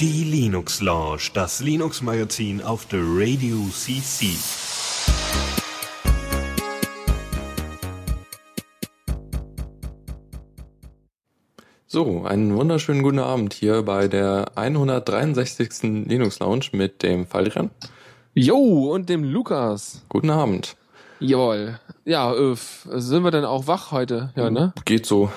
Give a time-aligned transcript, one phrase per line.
[0.00, 4.28] Die Linux Lounge, das Linux Magazin auf der Radio CC.
[11.86, 16.06] So, einen wunderschönen guten Abend hier bei der 163.
[16.06, 17.70] Linux Lounge mit dem Faldrian.
[18.32, 20.02] Jo, und dem Lukas.
[20.08, 20.76] Guten Abend.
[21.20, 21.78] Jawohl.
[22.04, 24.32] Ja, äh, sind wir denn auch wach heute?
[24.34, 24.72] Ja, ne?
[24.84, 25.30] Geht so.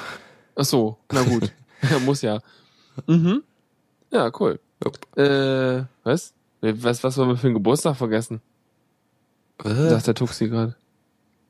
[0.59, 1.51] Ach so, na gut.
[1.89, 2.39] ja, muss ja.
[3.05, 3.43] Mhm.
[4.11, 4.59] Ja, cool.
[4.83, 5.17] Jupp.
[5.17, 6.33] Äh, was?
[6.61, 8.41] Was, was wollen wir für einen Geburtstag vergessen?
[9.63, 10.75] Äh, Sagt der Tuxi gerade.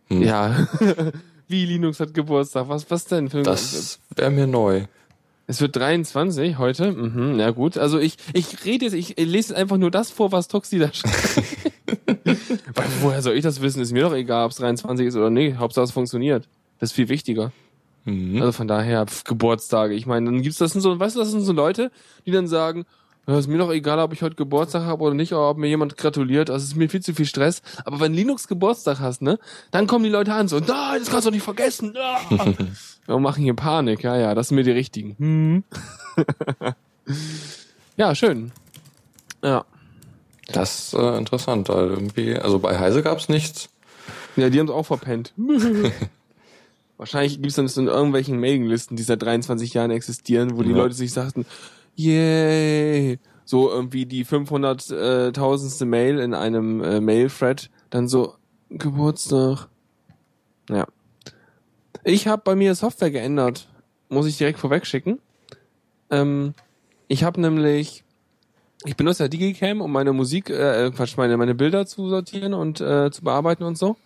[0.08, 0.68] hm, Ja.
[1.48, 2.68] Wie Linux hat Geburtstag?
[2.68, 4.84] Was, was denn für ein Das wäre mir neu.
[5.50, 6.92] Es wird 23 heute.
[6.92, 7.78] Mhm, ja gut.
[7.78, 11.64] Also ich, ich rede jetzt, ich lese einfach nur das vor, was Tuxi da schreibt.
[12.76, 13.82] Weil, woher soll ich das wissen?
[13.82, 15.58] Ist mir doch egal, ob es 23 ist oder nicht.
[15.58, 16.50] Hauptsache es funktioniert.
[16.80, 17.54] Das ist viel wichtiger.
[18.08, 18.42] Mhm.
[18.42, 19.94] Also von daher, pf, Geburtstage.
[19.94, 21.92] Ich meine, dann gibt's das sind so, weißt du, das sind so Leute,
[22.26, 22.86] die dann sagen,
[23.28, 25.68] ja, ist mir doch egal, ob ich heute Geburtstag habe oder nicht, oder ob mir
[25.68, 26.48] jemand gratuliert.
[26.48, 27.62] Das ist mir viel zu viel Stress.
[27.84, 29.38] Aber wenn Linux Geburtstag hast, ne,
[29.72, 31.94] dann kommen die Leute an so, nein, das kannst du doch nicht vergessen.
[31.98, 32.22] Ah.
[33.06, 34.04] Wir machen hier Panik.
[34.04, 35.16] Ja, ja, das sind mir die richtigen.
[35.18, 35.64] Hm.
[37.98, 38.52] ja, schön.
[39.44, 39.66] Ja.
[40.48, 43.70] Das ist äh, interessant, weil irgendwie, also bei Heise gab's nichts.
[44.38, 45.34] Ja, die haben es auch verpennt.
[46.98, 50.78] Wahrscheinlich gibt's dann so in irgendwelchen Mailinglisten, die seit 23 Jahren existieren, wo die Ja.
[50.78, 51.45] Leute sich sagten,
[51.95, 55.86] yay, so irgendwie die 500.000.
[55.86, 58.36] Mail in einem äh, Mail-Thread, dann so
[58.70, 59.68] Geburtstag.
[60.70, 60.88] Ja.
[62.03, 63.68] Ich habe bei mir Software geändert,
[64.09, 65.20] muss ich direkt vorweg schicken.
[66.09, 66.53] Ähm,
[67.08, 68.03] ich habe nämlich,
[68.86, 72.81] ich benutze ja Digicam, um meine Musik, äh, Quatsch, meine, meine Bilder zu sortieren und
[72.81, 73.98] äh, zu bearbeiten und so.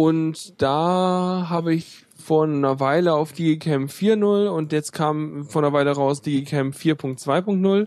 [0.00, 5.74] Und da habe ich vor einer Weile auf Digicam 4.0 und jetzt kam vor einer
[5.74, 7.86] Weile raus Digicam 4.2.0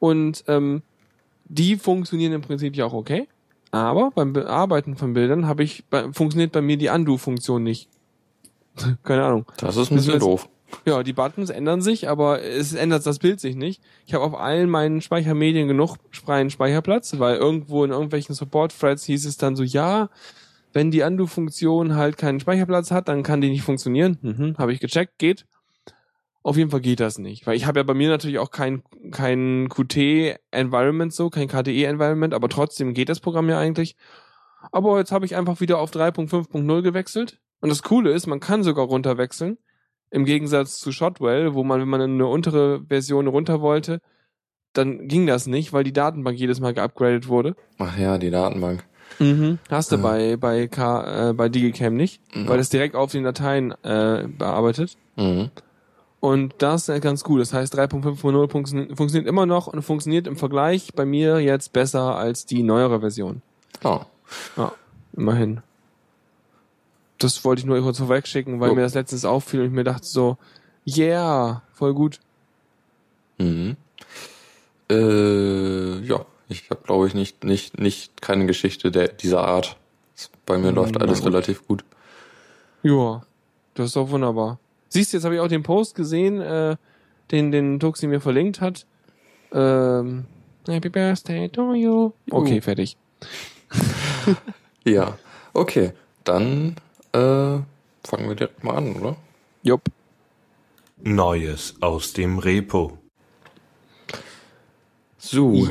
[0.00, 0.82] und ähm,
[1.46, 3.26] die funktionieren im Prinzip ja auch okay.
[3.70, 7.88] Aber beim Bearbeiten von Bildern habe ich bei, funktioniert bei mir die Undo-Funktion nicht.
[9.02, 9.46] Keine Ahnung.
[9.56, 10.46] Das ist ein bisschen Das- doof.
[10.84, 13.80] Ja, die Buttons ändern sich, aber es ändert das Bild sich nicht.
[14.06, 19.24] Ich habe auf allen meinen Speichermedien genug freien Speicherplatz, weil irgendwo in irgendwelchen Support-Threads hieß
[19.24, 20.10] es dann so, ja,
[20.72, 24.18] wenn die Undo-Funktion halt keinen Speicherplatz hat, dann kann die nicht funktionieren.
[24.22, 25.46] Mhm, habe ich gecheckt, geht.
[26.42, 28.82] Auf jeden Fall geht das nicht, weil ich habe ja bei mir natürlich auch kein
[29.10, 33.96] kein Qt-Environment so, kein KDE-Environment, aber trotzdem geht das Programm ja eigentlich.
[34.72, 38.62] Aber jetzt habe ich einfach wieder auf 3.5.0 gewechselt und das Coole ist, man kann
[38.62, 39.58] sogar runterwechseln.
[40.10, 44.00] Im Gegensatz zu Shotwell, wo man, wenn man eine untere Version runter wollte,
[44.72, 47.56] dann ging das nicht, weil die Datenbank jedes Mal geupgradet wurde.
[47.78, 48.84] Ach ja, die Datenbank.
[49.18, 49.58] Mhm.
[49.70, 50.02] Hast du Ja.
[50.02, 52.48] bei bei K, äh, bei Digicam nicht, Ja.
[52.48, 54.96] weil das direkt auf den Dateien äh, bearbeitet.
[55.16, 55.50] Mhm.
[56.20, 57.40] Und das ist ganz gut.
[57.40, 62.16] Das heißt, 3.5.0 funktio- funktioniert immer noch und funktioniert im Vergleich bei mir jetzt besser
[62.16, 63.40] als die neuere Version.
[63.84, 64.00] Oh.
[64.56, 64.72] Ja,
[65.16, 65.62] immerhin.
[67.18, 68.74] Das wollte ich nur kurz vorwegschicken, weil Jo.
[68.74, 70.38] mir das letztens auffiel und ich mir dachte so,
[70.86, 72.18] yeah, voll gut.
[73.38, 73.76] Mhm.
[74.90, 79.76] Äh, ja, ich habe glaube ich nicht nicht nicht keine Geschichte der dieser Art.
[80.46, 81.28] Bei mir läuft alles gut.
[81.28, 81.84] relativ gut.
[82.82, 83.22] Ja,
[83.74, 84.58] das ist doch wunderbar.
[84.88, 86.76] Siehst du, jetzt habe ich auch den Post gesehen, äh,
[87.30, 88.86] den den Tuxi mir verlinkt hat.
[89.52, 90.24] Ähm,
[90.66, 92.12] Happy Birthday to you.
[92.30, 92.62] Okay, Uh.
[92.62, 92.96] fertig.
[94.84, 95.18] Ja,
[95.52, 95.92] okay,
[96.24, 96.76] dann
[97.12, 99.16] äh, fangen wir direkt mal an, oder?
[99.62, 99.82] Jupp.
[101.02, 102.96] Neues aus dem Repo.
[105.18, 105.68] So,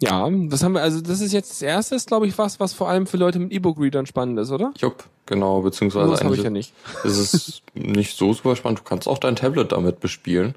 [0.00, 2.72] Ja, das haben wir, also das ist jetzt das erste, ist glaube ich was, was
[2.74, 4.72] vor allem für Leute mit E-Book-Readern spannend ist, oder?
[4.78, 6.72] jupp, genau, beziehungsweise das habe ich ja nicht.
[7.04, 8.80] ist es nicht so super spannend.
[8.80, 10.54] Du kannst auch dein Tablet damit bespielen.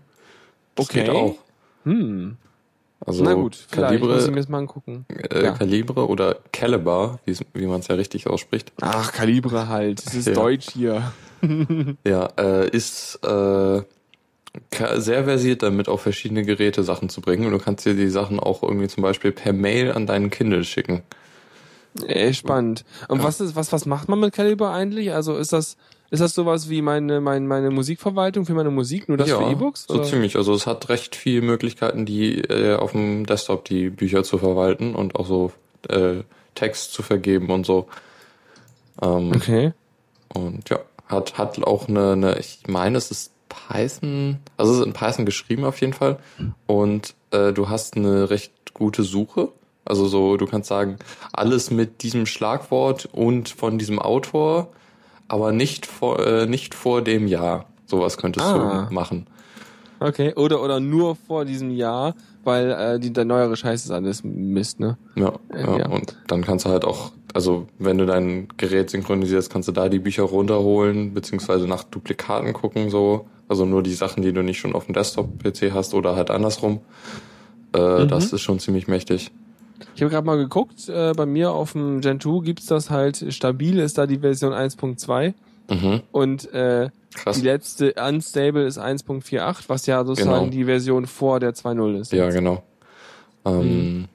[0.76, 1.02] Das Okay.
[1.02, 1.36] geht auch.
[1.86, 2.38] Hm.
[3.06, 5.06] Also Na gut, vielleicht muss ich Kalibre, mir das mal angucken.
[5.30, 5.52] äh, ja.
[5.52, 8.74] Kalibre oder Caliber, wie, wie man es ja richtig ausspricht.
[8.82, 10.04] Ach, Kalibre halt.
[10.06, 10.34] Das ist Ja.
[10.34, 11.12] Deutsch hier.
[12.04, 13.82] Ja, äh, ist äh,
[14.96, 17.46] sehr versiert damit, auf verschiedene Geräte Sachen zu bringen.
[17.46, 20.64] Und du kannst dir die Sachen auch irgendwie zum Beispiel per Mail an deinen Kindle
[20.64, 21.04] schicken.
[22.08, 22.86] Ey, spannend.
[23.08, 23.24] Und Ja.
[23.24, 25.14] was ist, was, was macht man mit Calibre eigentlich?
[25.14, 25.78] Also ist das,
[26.12, 29.52] ist das sowas wie meine, meine, meine Musikverwaltung für meine Musik, nur das ja, für
[29.52, 29.86] E-Books?
[29.88, 30.36] so ziemlich.
[30.36, 34.94] Also es hat recht viele Möglichkeiten, die äh, auf dem Desktop die Bücher zu verwalten
[34.96, 35.52] und auch so
[35.90, 36.24] äh,
[36.56, 37.88] Text zu vergeben und so.
[39.02, 39.74] Ähm, Okay.
[40.30, 43.32] Und ja, hat, hat auch eine, eine, ich meine, es ist
[43.68, 46.18] Python, also es ist in Python geschrieben auf jeden Fall.
[46.66, 49.50] Und äh, du hast eine recht gute Suche.
[49.86, 50.98] Also so, du kannst sagen,
[51.32, 54.70] alles mit diesem Schlagwort und von diesem Autor
[55.30, 57.66] aber nicht vor, äh, nicht vor dem Jahr.
[57.86, 58.88] Sowas könntest Ah.
[58.90, 59.28] du machen.
[60.00, 60.34] Okay.
[60.36, 64.80] Oder, oder nur vor diesem Jahr, weil äh, die, der neuere Scheiß ist alles Mist,
[64.80, 64.98] ne?
[65.16, 65.90] Ja, Äh, ja, ja.
[65.90, 69.90] und dann kannst du halt auch, also wenn du dein Gerät synchronisierst, kannst du da
[69.90, 73.28] die Bücher runterholen, beziehungsweise nach Duplikaten gucken, so.
[73.50, 76.82] Also nur die Sachen, die du nicht schon auf dem Desktop-PC hast oder halt andersrum.
[77.74, 78.08] Äh, Mhm.
[78.10, 79.32] Das ist schon ziemlich mächtig.
[79.96, 83.26] Ich habe gerade mal geguckt, äh, bei mir auf dem Gen 2 gibt's das halt
[83.34, 85.34] stabil, ist da die Version 1.2
[85.70, 86.02] Mhm.
[86.12, 87.38] und äh, Krass.
[87.38, 90.52] die letzte Unstable ist 1.48, was ja sozusagen Genau.
[90.52, 92.12] die Version vor der 2.0 ist.
[92.14, 92.64] Ja, genau.
[93.46, 94.08] Ähm,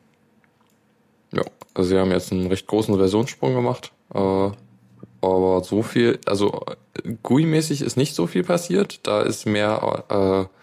[1.32, 1.42] Ja,
[1.74, 3.92] also sie haben jetzt einen recht großen Versionssprung gemacht.
[4.14, 4.50] Äh,
[5.22, 6.60] aber so viel, also
[7.22, 9.00] GUI-mäßig ist nicht so viel passiert.
[9.04, 10.04] Da ist mehr
[10.50, 10.56] äh,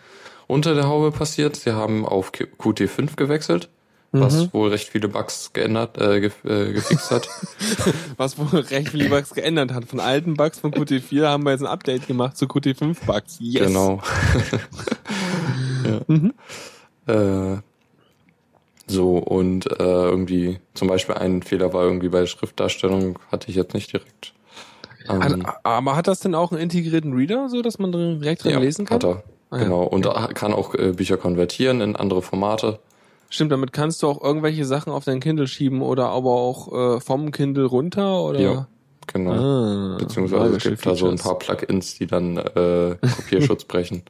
[0.47, 1.55] unter der Haube passiert.
[1.55, 3.69] Sie haben auf Q- Qt5 gewechselt,
[4.11, 7.29] was wohl recht viele Bugs geändert, äh, ge äh, gefixt hat.
[8.17, 9.85] Was wohl recht viele Bugs geändert hat.
[9.85, 13.37] Von alten Bugs von Qt4 haben wir jetzt ein Update gemacht zu Qt5 Bugs.
[13.39, 13.67] Yes.
[13.67, 14.01] Genau.
[17.07, 17.53] ja.
[17.53, 17.57] äh,
[18.87, 23.55] so, und äh, irgendwie, zum Beispiel ein Fehler war irgendwie bei der Schriftdarstellung, hatte ich
[23.55, 24.33] jetzt nicht direkt.
[25.09, 28.53] Ähm, Hat, aber hat das denn auch einen integrierten Reader, so dass man direkt drin
[28.53, 28.95] ja, lesen kann?
[28.95, 29.23] Hat er.
[29.49, 29.63] Ah, ja.
[29.63, 29.83] genau.
[29.83, 32.79] Und er kann auch äh, Bücher konvertieren in andere Formate.
[33.31, 36.99] Stimmt, damit kannst du auch irgendwelche Sachen auf dein Kindle schieben oder aber auch äh,
[36.99, 38.39] vom Kindle runter oder?
[38.39, 38.67] Ja,
[39.07, 39.31] genau.
[39.31, 44.03] Ah, Beziehungsweise es gibt da so ein paar Plugins, die dann äh, Kopierschutz brechen.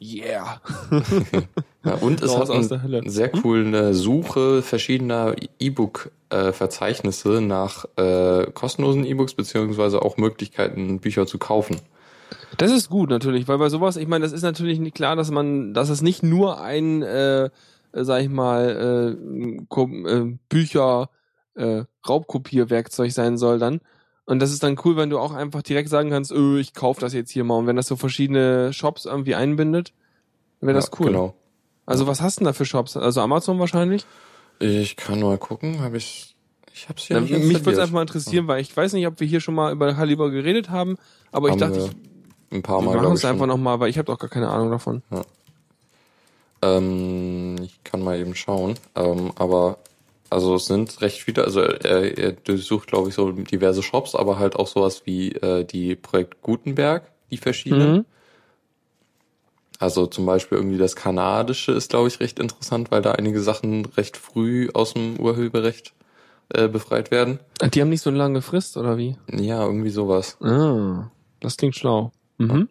[0.00, 0.60] Yeah.
[1.84, 10.00] Ja, und es hat eine sehr coole Suche verschiedener E-Book-Verzeichnisse nach äh, kostenlosen E-Books, beziehungsweise
[10.00, 11.76] auch Möglichkeiten, Bücher zu kaufen.
[12.56, 15.30] Das ist gut natürlich, weil bei sowas, ich meine, das ist natürlich nicht klar, dass
[15.30, 17.50] man, dass es nicht nur ein, äh, äh,
[17.92, 21.10] sag ich mal, äh, äh, Bücher
[21.54, 23.80] äh, Raubkopierwerkzeug sein soll dann.
[24.26, 26.98] Und das ist dann cool, wenn du auch einfach direkt sagen kannst, öh, ich kauf
[26.98, 27.58] das jetzt hier mal.
[27.58, 29.92] Und wenn das so verschiedene Shops irgendwie einbindet,
[30.60, 31.06] wäre das Ja, cool.
[31.06, 31.34] Genau.
[31.86, 32.96] Also was hast du denn da für Shops?
[32.96, 34.04] Also Amazon wahrscheinlich?
[34.58, 36.34] Ich kann mal gucken, habe ich.
[36.72, 39.06] Ich hab's hier Ja, nicht mich würde es einfach mal interessieren, weil ich weiß nicht,
[39.06, 40.96] ob wir hier schon mal über Haliber geredet haben,
[41.30, 41.92] aber ich Haben dachte, wir ich,
[42.56, 44.30] ein paar wir Mal machen glaub es ich, einfach nochmal, weil ich habe doch gar
[44.30, 45.02] keine Ahnung davon.
[46.62, 48.74] Ähm, ich kann mal eben schauen.
[48.94, 49.78] Ähm, aber
[50.30, 54.38] also es sind recht viele, also er, er durchsucht, glaube ich, so diverse Shops, aber
[54.38, 57.92] halt auch sowas wie äh, die Projekt Gutenberg, die verschiedenen.
[57.98, 58.04] Mhm.
[59.80, 63.86] Also zum Beispiel irgendwie das Kanadische ist, glaube ich, recht interessant, weil da einige Sachen
[63.96, 65.92] recht früh aus dem Urheberrecht
[66.50, 67.40] äh, befreit werden.
[67.72, 69.16] Die haben nicht so eine lange Frist, oder wie?
[69.30, 70.40] Ja, irgendwie sowas.
[70.40, 71.10] Ah,
[71.40, 72.12] das klingt schlau.
[72.38, 72.68] Mhm.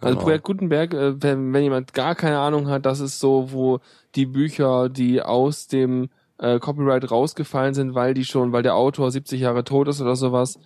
[0.00, 0.22] Also Genau.
[0.22, 3.80] Projekt Gutenberg, äh, wenn, wenn jemand gar keine Ahnung hat, das ist so, wo
[4.14, 6.08] die Bücher, die aus dem
[6.38, 10.16] äh, Copyright rausgefallen sind, weil die schon, weil der Autor 70 Jahre tot ist oder
[10.16, 10.58] sowas,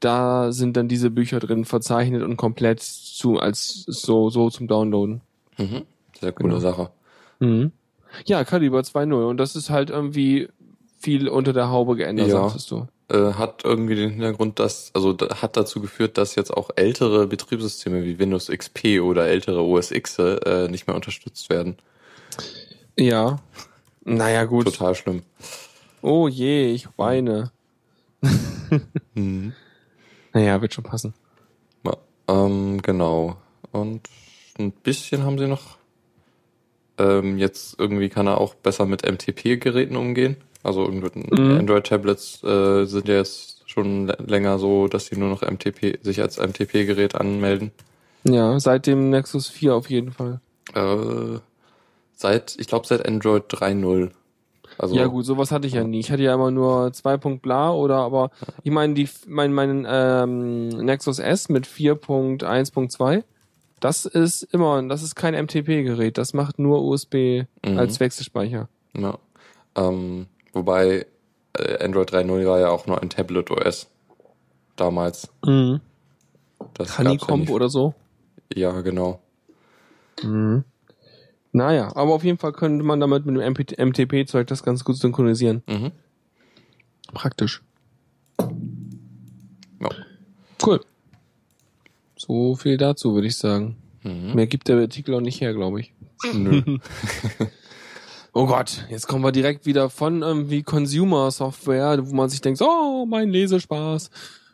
[0.00, 5.20] da sind dann diese Bücher drin verzeichnet und komplett zu als so so zum Downloaden.
[5.58, 5.82] Mhm.
[6.20, 6.60] Sehr coole Genau.
[6.60, 6.90] Sache.
[7.38, 7.72] Mhm.
[8.26, 10.48] Ja, Kaliber 2.0 und das ist halt irgendwie
[10.98, 12.42] viel unter der Haube geändert, Ja.
[12.48, 12.86] sagtest du.
[13.08, 17.26] Äh, hat irgendwie den Hintergrund, dass, also da, hat dazu geführt, dass jetzt auch ältere
[17.26, 21.76] Betriebssysteme wie Windows XP oder ältere OS X äh, nicht mehr unterstützt werden.
[22.96, 23.38] Ja.
[24.04, 24.64] Naja, gut.
[24.66, 25.22] Total schlimm.
[26.02, 27.50] Oh je, ich weine.
[29.14, 29.52] Mhm.
[30.32, 31.14] Naja, wird schon passen.
[31.84, 31.96] Ja,
[32.28, 33.36] ähm, genau.
[33.72, 34.02] Und
[34.58, 35.78] ein bisschen haben sie noch.
[36.98, 40.36] Ähm, jetzt irgendwie kann er auch besser mit MTP-Geräten umgehen.
[40.62, 41.58] Also irgendwie Mhm.
[41.58, 46.20] Android-Tablets äh, sind ja jetzt schon lä- länger so, dass sie nur noch MTP sich
[46.20, 47.70] als MTP-Gerät anmelden.
[48.24, 50.40] Ja, seit dem Nexus 4 auf jeden Fall.
[50.74, 51.38] Äh,
[52.14, 54.10] seit, ich glaube seit Android 3.0.
[54.80, 56.00] Also ja gut, sowas hatte ich ja nie.
[56.00, 57.38] Ich hatte ja immer nur 2.
[57.38, 58.30] bla oder aber
[58.62, 63.22] ich meine die mein mein ähm, Nexus S mit 4.1.2,
[63.80, 67.78] das ist immer das ist kein MTP Gerät, das macht nur USB Mhm.
[67.78, 68.68] als Wechselspeicher.
[68.96, 69.18] Ja.
[69.76, 71.06] Ähm, wobei
[71.58, 73.86] äh, Android 3.0 war ja auch nur ein Tablet OS
[74.76, 75.28] damals.
[75.44, 75.80] Mhm.
[76.72, 77.94] Das Honeycomb ja, oder so.
[78.54, 79.20] ja, genau.
[80.22, 80.64] Mhm.
[81.52, 85.62] Naja, aber auf jeden Fall könnte man damit mit dem MTP-Zeug das ganz gut synchronisieren.
[85.68, 85.90] Mhm.
[87.12, 87.62] Praktisch.
[88.38, 89.88] Ja.
[90.64, 90.80] Cool.
[92.16, 93.76] So viel dazu, würde ich sagen.
[94.02, 94.34] Mhm.
[94.34, 95.92] Mehr gibt der Artikel auch nicht her, glaube ich.
[96.32, 96.62] Nö.
[98.32, 102.62] Oh Gott, jetzt kommen wir direkt wieder von irgendwie Consumer Software, wo man sich denkt,
[102.62, 104.08] oh, mein Lesespaß.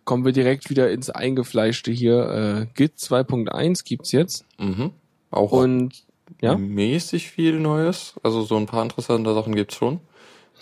[0.04, 2.30] Kommen wir direkt wieder ins Eingefleischte hier.
[2.30, 4.46] Äh, Git 2.1 gibt's jetzt.
[4.58, 4.92] mhm.
[5.30, 6.04] Auch Und
[6.40, 6.56] ja?
[6.56, 8.14] mäßig viel Neues.
[8.23, 10.00] Also so ein paar interessante Sachen gibt's schon.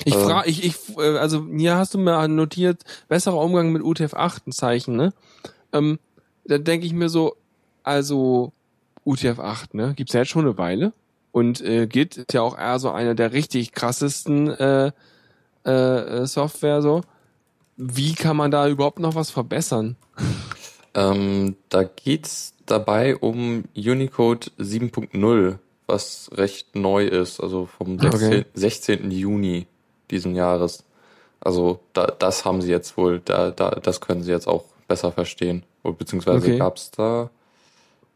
[0.04, 0.20] Ich Ähm.
[0.22, 4.52] frage, ich, ich, äh, also hier hast du mir notiert, besserer Umgang mit UTF-8 ein
[4.52, 5.12] Zeichen, ne?
[5.72, 5.98] Ähm,
[6.44, 7.36] da denke ich mir so,
[7.82, 8.52] also
[9.06, 10.92] UTF-8, ne, gibt's ja jetzt schon eine Weile.
[11.32, 14.92] Und äh, Git ist ja auch eher so eine der richtig krassesten äh,
[15.64, 17.00] äh, Software so.
[17.76, 19.96] Wie kann man da überhaupt noch was verbessern?
[20.94, 28.44] Ähm, da geht's dabei um Unicode 7.0, was recht neu ist, also vom 16, Okay.
[28.54, 29.10] 16.
[29.10, 29.66] Juni
[30.10, 30.84] diesen Jahres.
[31.40, 35.12] Also da, das haben sie jetzt wohl, da, da, das können sie jetzt auch besser
[35.12, 35.64] verstehen.
[35.82, 36.58] Beziehungsweise Okay.
[36.58, 37.30] gab's da,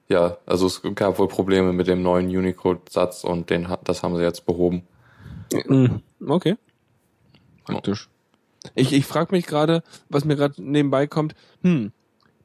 [0.09, 4.23] ja, also es gab wohl Probleme mit dem neuen Unicode-Satz und den, das haben sie
[4.23, 4.83] jetzt behoben.
[5.53, 6.01] Mhm.
[6.27, 6.57] Okay.
[7.65, 8.09] Praktisch.
[8.75, 11.93] Ich, ich frage mich gerade, was mir gerade nebenbei kommt, hm,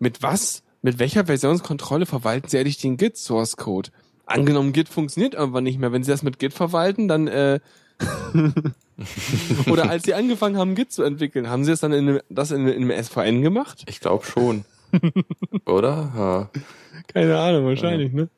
[0.03, 3.89] mit was, mit welcher Versionskontrolle verwalten sie eigentlich den Git Source Code?
[4.25, 5.91] Angenommen, Git funktioniert irgendwann nicht mehr.
[5.91, 7.59] Wenn sie das mit Git verwalten, dann äh,
[9.71, 12.51] oder als sie angefangen haben, Git zu entwickeln, haben sie das dann in einem, das
[12.51, 13.83] in, in einem SVN gemacht?
[13.87, 14.65] Ich glaube schon.
[15.65, 16.11] Oder?
[16.15, 16.61] Ja.
[17.07, 18.29] Keine Ahnung, wahrscheinlich, ne?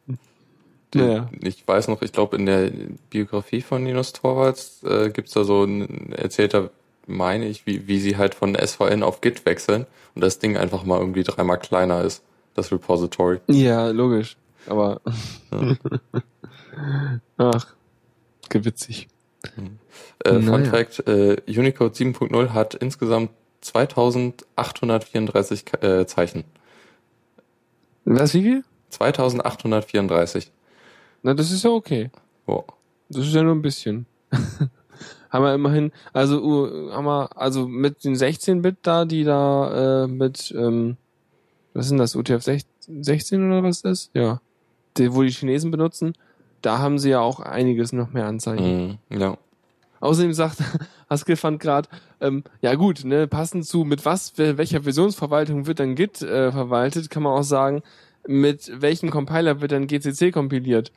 [0.94, 1.30] Naja.
[1.42, 2.72] Ich weiß noch, ich glaube, in der
[3.10, 6.70] Biografie von Linus Torvalds äh, gibt's da so ein, erzählt er,
[7.08, 9.86] meine ich, wie, wie sie halt von SVN auf Git wechseln
[10.16, 13.40] und das Ding einfach mal irgendwie dreimal kleiner ist, das Repository.
[13.48, 14.38] Ja, logisch.
[14.68, 15.02] Aber
[17.38, 17.68] ach,
[18.50, 19.08] gewitzig.
[20.24, 20.66] Äh, Fun.
[20.66, 23.30] Fact, äh, Unicode 7.0 hat insgesamt
[23.62, 26.44] 2834 Ka- äh, Zeichen.
[28.06, 28.64] Was, wie viel?
[28.90, 30.52] 2834.
[31.24, 32.12] Na, das ist ja okay.
[32.46, 32.66] Wow.
[33.10, 34.06] Das ist ja nur ein bisschen.
[35.36, 40.08] haben wir immerhin, also uh, haben wir, also mit den 16-Bit da, die da äh,
[40.08, 40.98] mit, ähm,
[41.74, 44.10] was denn das, UTF 16 oder was ist das?
[44.14, 44.42] Ja.
[44.98, 46.14] Die, wo die Chinesen benutzen,
[46.62, 49.00] da haben sie ja auch einiges noch mehr Anzeichen.
[49.10, 49.38] Mhm, ja.
[50.00, 50.58] Außerdem sagt
[51.10, 51.90] Haskell fand gerade,
[52.22, 56.52] ähm, ja gut, ne, passend zu mit was, wel- welcher Versionsverwaltung wird dann Git äh,
[56.52, 57.82] verwaltet, kann man auch sagen,
[58.28, 60.92] mit welchem Compiler wird dann GCC kompiliert.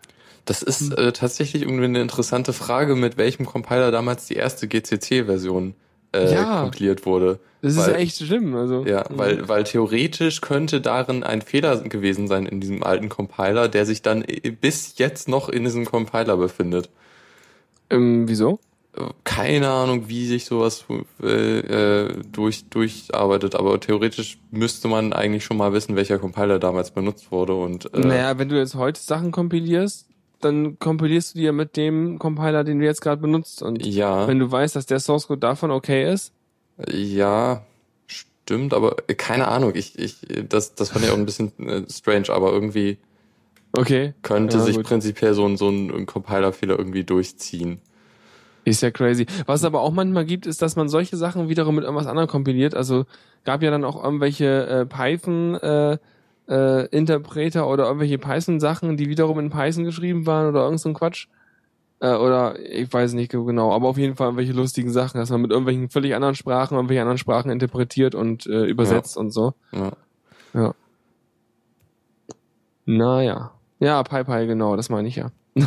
[0.49, 5.75] Das ist äh, tatsächlich irgendwie eine interessante Frage, mit welchem Compiler damals die erste GCC-Version
[6.15, 6.63] äh, Ja.
[6.63, 7.39] kompiliert wurde.
[7.61, 8.85] Das ist Weil- ja echt schlimm, also.
[8.87, 13.85] Ja, weil, weil theoretisch könnte darin ein Fehler gewesen sein in diesem alten Compiler, der
[13.85, 16.89] sich dann äh, bis jetzt noch in diesem Compiler befindet.
[17.91, 18.59] Ähm, wieso?
[19.25, 20.85] Keine Ahnung, wie sich sowas
[21.23, 26.91] äh, äh, durch, durcharbeitet, aber theoretisch müsste man eigentlich schon mal wissen, welcher Compiler damals
[26.91, 30.08] benutzt wurde und äh, Naja, wenn du jetzt heute Sachen kompilierst,
[30.41, 33.63] dann kompilierst du die ja mit dem Compiler, den du jetzt gerade benutzt.
[33.63, 34.27] Und ja.
[34.27, 36.33] wenn du weißt, dass der Source Code davon okay ist,
[36.91, 37.67] Ja,
[38.07, 39.73] stimmt, aber keine Ahnung.
[39.75, 40.17] Ich, ich,
[40.49, 42.99] das, das fand ich auch ein bisschen äh, strange, aber irgendwie
[43.73, 44.87] okay, könnte Ja, sich gut.
[44.87, 47.81] prinzipiell so ein, so ein Compiler-Fehler irgendwie durchziehen.
[48.65, 49.27] ist ja crazy.
[49.47, 52.29] Was es aber auch manchmal gibt, ist, dass man solche Sachen wiederum mit irgendwas anderem
[52.29, 52.75] kompiliert.
[52.75, 53.07] Also
[53.45, 55.99] gab ja dann auch irgendwelche äh, Python äh,
[56.49, 60.89] äh, Interpreter oder irgendwelche Python Sachen, die wiederum in Python geschrieben waren oder irgend so
[60.89, 61.29] ein Quatsch.
[62.01, 65.41] Äh, oder ich weiß nicht genau, aber auf jeden Fall irgendwelche lustigen Sachen, dass man
[65.41, 69.55] mit irgendwelchen völlig anderen Sprachen, irgendwelche anderen Sprachen interpretiert und äh, übersetzt und so.
[69.73, 69.93] Ja.
[70.55, 70.75] Ja.
[72.87, 73.53] Naja.
[73.81, 75.31] Ja, PyPy, genau, das meine ich ja.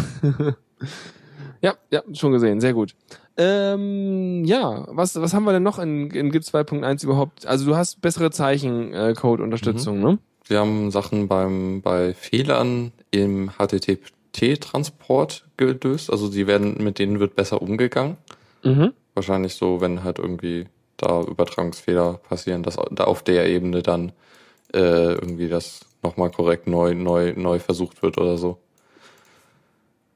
[1.62, 2.96] ja, ja, schon gesehen, sehr gut.
[3.38, 7.46] Ähm, ja, was, was haben wir denn noch in, in GIP 2.1 überhaupt?
[7.46, 10.18] Also du hast bessere Zeichen-Code-Unterstützung, ne?
[10.52, 16.12] Wir haben Sachen beim, bei Fehlern im HTTP-Transport gelöst.
[16.12, 18.18] Also die werden, mit denen wird besser umgegangen.
[18.62, 18.92] Mhm.
[19.14, 20.68] Wahrscheinlich so, wenn halt irgendwie
[20.98, 24.12] da Übertragungsfehler passieren, dass da auf der Ebene dann
[24.74, 28.58] äh, irgendwie das nochmal korrekt neu, neu, neu versucht wird oder so.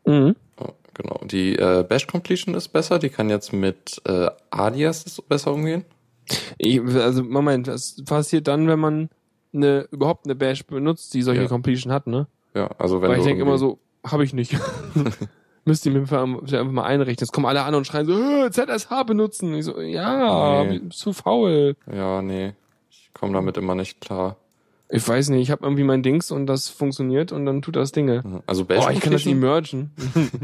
[0.06, 0.36] Mhm.
[0.96, 1.22] Genau.
[1.24, 5.86] Die äh, Bash Completion ist besser, die kann jetzt mit äh, Alias besser umgehen.
[6.58, 9.10] Ich, also Moment, was passiert dann, wenn man
[9.56, 11.48] eine, überhaupt eine Bash benutzt, die solche Ja.
[11.48, 12.28] Completion hat, ne?
[12.54, 14.56] Ja, also wenn Weil ich denke immer so, habe ich nicht.
[15.66, 17.26] Müsst ihr mir einfach, einfach mal einrichten.
[17.26, 19.54] Jetzt kommen alle an und schreien so, "Äh, ZSH benutzen.
[19.56, 20.82] Ich so, ja, Nee.
[20.92, 21.76] zu faul.
[21.92, 22.54] Ja, nee,
[22.92, 24.38] ich komme damit immer nicht klar.
[24.90, 27.92] Ich weiß nicht, ich habe irgendwie mein Dings und das funktioniert und dann tut das
[27.92, 28.44] Dinge.
[28.46, 29.92] Also Bash Oh, ich kann das Completion, emergen.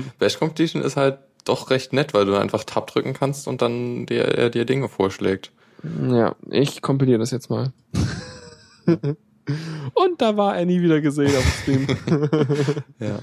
[0.19, 4.07] Bash Completion ist halt doch recht nett, weil du einfach Tab drücken kannst und dann
[4.07, 5.51] dir, dir Dinge vorschlägt.
[6.09, 7.71] ja, ich kompiliere das jetzt mal.
[8.85, 11.97] und da war er nie wieder gesehen auf dem Stream.
[12.99, 13.19] Ja.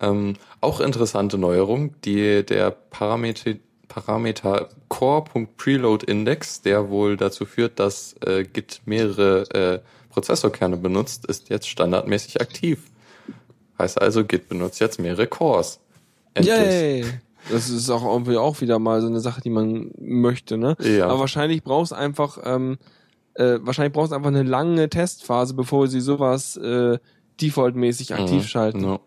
[0.00, 3.54] Ähm, auch interessante Neuerung, die der Parameter,
[3.88, 9.80] Parameter core.preload-index, der wohl dazu führt, dass äh, Git mehrere äh,
[10.10, 12.90] Prozessorkerne benutzt, ist jetzt standardmäßig aktiv.
[13.78, 15.80] Heißt also, Git benutzt jetzt mehrere Cores.
[16.34, 16.56] Endlich.
[16.56, 17.04] Yay!
[17.50, 20.76] Das ist auch irgendwie auch wieder mal so eine Sache, die man möchte, ne?
[20.80, 21.06] Ja.
[21.06, 22.78] Aber wahrscheinlich brauchst einfach ähm,
[23.34, 26.98] äh, wahrscheinlich braucht es einfach eine lange Testphase, bevor sie sowas äh,
[27.40, 28.46] defaultmäßig aktiv Mhm.
[28.46, 28.84] schalten.
[28.84, 29.00] Ja.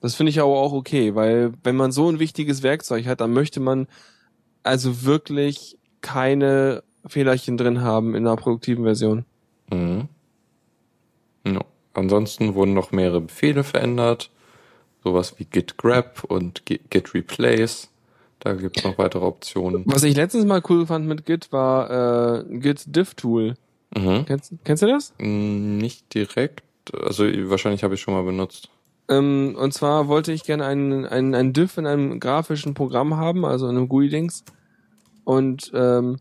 [0.00, 3.32] Das finde ich aber auch okay, weil wenn man so ein wichtiges Werkzeug hat, dann
[3.34, 3.86] möchte man
[4.62, 9.24] also wirklich keine Fehlerchen drin haben in einer produktiven Version.
[9.70, 10.08] Mhm.
[11.46, 11.60] Ja.
[11.92, 14.30] Ansonsten wurden noch mehrere Befehle verändert.
[15.04, 17.89] Sowas wie git grab und git replace.
[18.40, 19.84] Da gibt's noch weitere Optionen.
[19.86, 23.54] Was ich letztens mal cool fand mit Git war äh, Git Diff Tool.
[23.96, 24.24] Mhm.
[24.26, 25.14] Kennst, kennst du das?
[25.18, 26.62] Mm, Nicht direkt.
[26.92, 28.70] Also wahrscheinlich habe ich schon mal benutzt.
[29.08, 33.44] Ähm, und zwar wollte ich gerne einen, einen, einen Diff in einem grafischen Programm haben,
[33.44, 34.44] also in einem GUI-Dings.
[35.24, 36.18] Und ähm,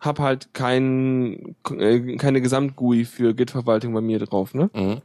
[0.00, 4.68] hab halt kein, äh, keine Gesamt-GUI für Git-Verwaltung bei mir drauf, ne?
[4.74, 5.00] Mhm.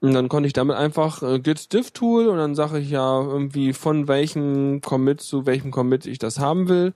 [0.00, 3.20] Und dann konnte ich damit einfach äh, Git Diff Tool und dann sage ich ja
[3.20, 6.94] irgendwie von welchem Commit zu welchem Commit ich das haben will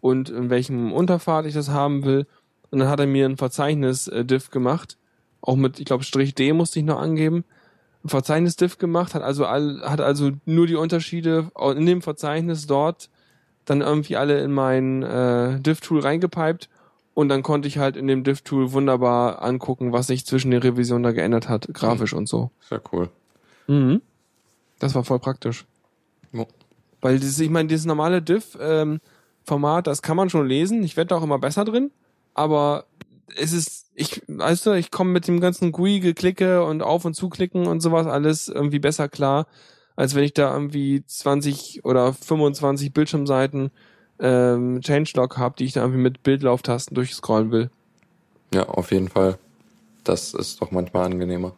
[0.00, 2.26] und in welchem Unterpfad ich das haben will.
[2.70, 4.96] Und dann hat er mir ein Verzeichnis äh, Diff gemacht,
[5.42, 7.44] auch mit, ich glaube Strich D musste ich noch angeben.
[8.04, 12.66] Ein Verzeichnis Diff gemacht, hat also all, hat also nur die Unterschiede in dem Verzeichnis
[12.66, 13.10] dort
[13.66, 16.68] dann irgendwie alle in mein äh, Diff Tool reingepiped
[17.16, 20.60] und dann konnte ich halt in dem Diff Tool wunderbar angucken, was sich zwischen den
[20.60, 22.50] Revisionen da geändert hat, grafisch und so.
[22.60, 23.08] Sehr cool.
[23.68, 24.02] Mhm.
[24.78, 25.64] Das war voll praktisch.
[26.32, 26.44] Ja.
[27.00, 30.82] Weil dieses, ich meine, dieses normale Diff-Format, das kann man schon lesen.
[30.82, 31.90] Ich werde da auch immer besser drin.
[32.34, 32.84] Aber
[33.34, 37.66] es ist, ich, weißt du, ich komme mit dem ganzen GUI-Geklicke und auf- und zuklicken
[37.66, 39.46] und sowas alles irgendwie besser klar,
[39.96, 43.70] als wenn ich da irgendwie 20 oder 25 Bildschirmseiten
[44.20, 47.70] ähm, Changelog habe, die ich da irgendwie mit Bildlauftasten durchscrollen will.
[48.54, 49.38] Ja, auf jeden Fall.
[50.04, 51.52] Das ist doch manchmal angenehmer.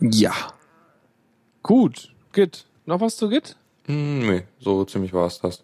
[0.00, 0.32] Ja.
[1.62, 2.12] Gut.
[2.32, 2.66] Git.
[2.86, 3.56] Noch was zu Git?
[3.86, 5.62] Hm, nee, so ziemlich war es das.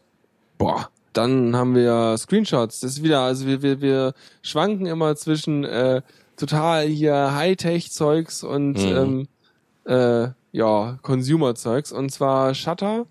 [0.59, 2.81] Boah, dann haben wir Screenshots.
[2.81, 6.03] Das ist wieder, also wir, wir, wir schwanken immer zwischen äh,
[6.37, 9.29] total hier Hightech-Zeugs und Mhm.
[9.87, 11.93] ähm, äh, ja, Consumer-Zeugs.
[11.93, 13.07] Und zwar Shutter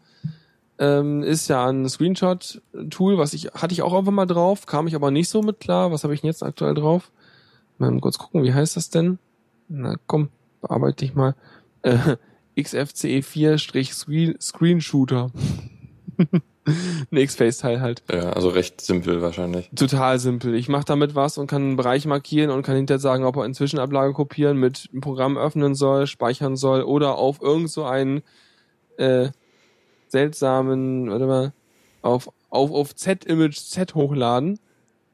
[0.79, 4.95] ähm, ist ja ein Screenshot-Tool, was ich, hatte ich auch einfach mal drauf, kam ich
[4.95, 5.91] aber nicht so mit klar.
[5.91, 7.11] Was habe ich denn jetzt aktuell drauf?
[7.77, 9.19] Mal kurz gucken, wie heißt das denn?
[9.67, 10.29] Na komm,
[10.61, 11.35] bearbeite ich mal.
[11.81, 12.17] Äh,
[12.57, 15.31] XFCE4-Screenshooter.
[17.11, 18.03] ein X-Face-Teil halt.
[18.11, 19.69] Ja, also recht simpel wahrscheinlich.
[19.75, 20.55] Total simpel.
[20.55, 23.45] Ich mache damit was und kann einen Bereich markieren und kann hinterher sagen, ob er
[23.45, 28.23] in Zwischenablage kopieren, mit einem Programm öffnen soll, speichern soll oder auf irgend so einen
[28.97, 29.29] äh,
[30.07, 31.53] seltsamen, warte mal,
[32.01, 34.59] auf, auf, auf Z-Image Z hochladen,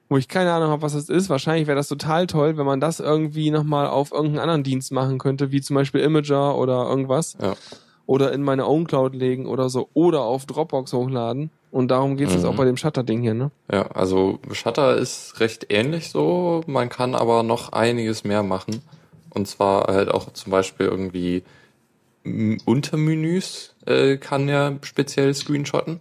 [0.10, 1.30] wo ich keine Ahnung habe, was das ist.
[1.30, 5.18] Wahrscheinlich wäre das total toll, wenn man das irgendwie nochmal auf irgendeinen anderen Dienst machen
[5.18, 7.38] könnte, wie zum Beispiel Imager oder irgendwas.
[7.42, 7.54] Ja.
[8.08, 9.88] Oder in meine Own Cloud legen oder so.
[9.94, 11.50] Oder auf Dropbox hochladen.
[11.72, 12.50] Und darum geht es jetzt Mhm.
[12.50, 13.52] auch bei dem Shutter-Ding hier, ne?
[13.72, 16.62] Ja, also Shutter ist recht ähnlich so.
[16.68, 18.82] Man kann aber noch einiges mehr machen.
[19.30, 21.44] Und zwar halt auch zum Beispiel irgendwie
[22.66, 26.00] Untermenüs äh, kann ja speziell screenshotten.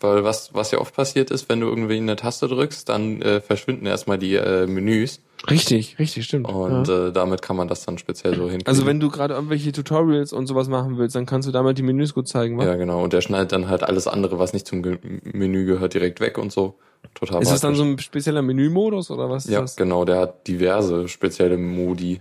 [0.00, 3.40] Weil was, was ja oft passiert ist, wenn du irgendwie eine Taste drückst, dann äh,
[3.40, 5.20] verschwinden erstmal die äh, Menüs.
[5.48, 6.48] Richtig, richtig, stimmt.
[6.48, 7.08] Und ja.
[7.08, 8.66] äh, damit kann man das dann speziell so hinkriegen.
[8.66, 11.82] Also wenn du gerade irgendwelche Tutorials und sowas machen willst, dann kannst du damit die
[11.82, 12.64] Menüs gut zeigen, wa?
[12.64, 13.02] Ja, genau.
[13.02, 16.36] Und der schneidet dann halt alles andere, was nicht zum Ge Menü gehört, direkt weg
[16.36, 16.78] und so.
[17.14, 19.76] Total Ist das dann so ein spezieller Menümodus oder was Ja, das?
[19.76, 20.04] genau.
[20.04, 22.20] Der hat diverse spezielle Modi.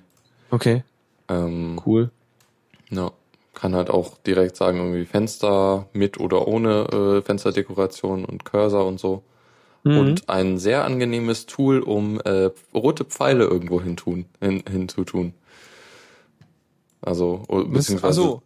[0.50, 0.84] Okay,
[1.30, 2.12] Ähm, cool.
[2.90, 3.12] Ja,
[3.54, 9.00] kann halt auch direkt sagen, irgendwie Fenster mit oder ohne äh, Fensterdekoration und Cursor und
[9.00, 9.24] so.
[9.84, 9.98] Mhm.
[10.00, 15.34] Und ein sehr angenehmes Tool, um äh, rote Pfeile irgendwo hintun, hin, hinzutun.
[17.02, 18.42] Also, beziehungsweise, Ach so.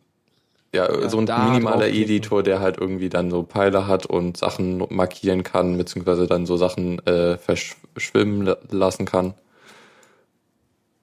[0.73, 1.87] ja, Ja, so ein minimaler.
[1.89, 6.57] Editor, der halt irgendwie dann so Pfeile hat und Sachen markieren kann, beziehungsweise dann so
[6.57, 9.33] Sachen äh, verschwimmen la- lassen kann.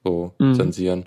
[0.05, 0.55] So, Mhm.
[0.55, 1.07] zensieren.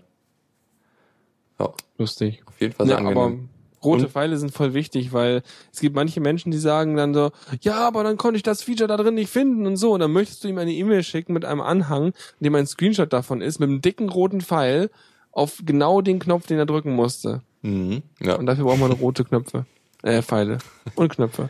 [1.60, 2.42] Ja, Lustig.
[2.46, 3.50] auf jeden Fall sehr Ja, aber angenehm.
[3.84, 5.42] rote Pfeile sind voll wichtig, weil
[5.72, 8.88] es gibt manche Menschen, die sagen dann so, ja, aber dann konnte ich das Feature
[8.88, 9.94] da drin nicht finden und so.
[9.94, 13.14] Und dann möchtest du ihm eine E-Mail schicken mit einem Anhang, in dem ein Screenshot
[13.14, 14.90] davon ist, mit einem dicken roten Pfeil
[15.32, 17.42] auf genau den Knopf, den er drücken musste.
[17.62, 18.02] Mhm.
[18.22, 18.36] Ja.
[18.36, 19.66] Und dafür braucht man rote Knöpfe.
[20.04, 20.60] Äh, Pfeile.
[20.94, 21.50] Und Knöpfe.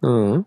[0.00, 0.46] Mhm.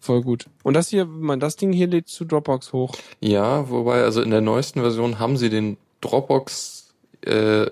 [0.00, 0.46] Voll gut.
[0.62, 2.94] Und das hier, man, das Ding hier lädt zu Dropbox hoch.
[3.20, 6.83] Ja, wobei, also in der neuesten Version haben sie den Dropbox-Upload
[7.26, 7.70] äh,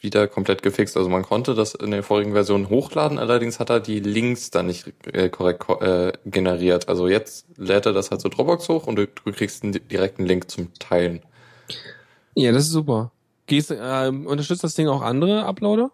[0.00, 0.96] wieder komplett gefixt.
[0.96, 4.66] Also man konnte das in der vorigen Version hochladen, allerdings hat er die Links dann
[4.66, 6.88] nicht äh, korrekt ko- äh, generiert.
[6.88, 9.80] Also jetzt lädt er das halt zu Dropbox hoch und du, du kriegst einen di-
[9.80, 11.20] direkten Link zum Teilen.
[12.34, 13.10] Ja, das ist super.
[13.46, 15.90] Gehst, äh, unterstützt das Ding auch andere Uploader?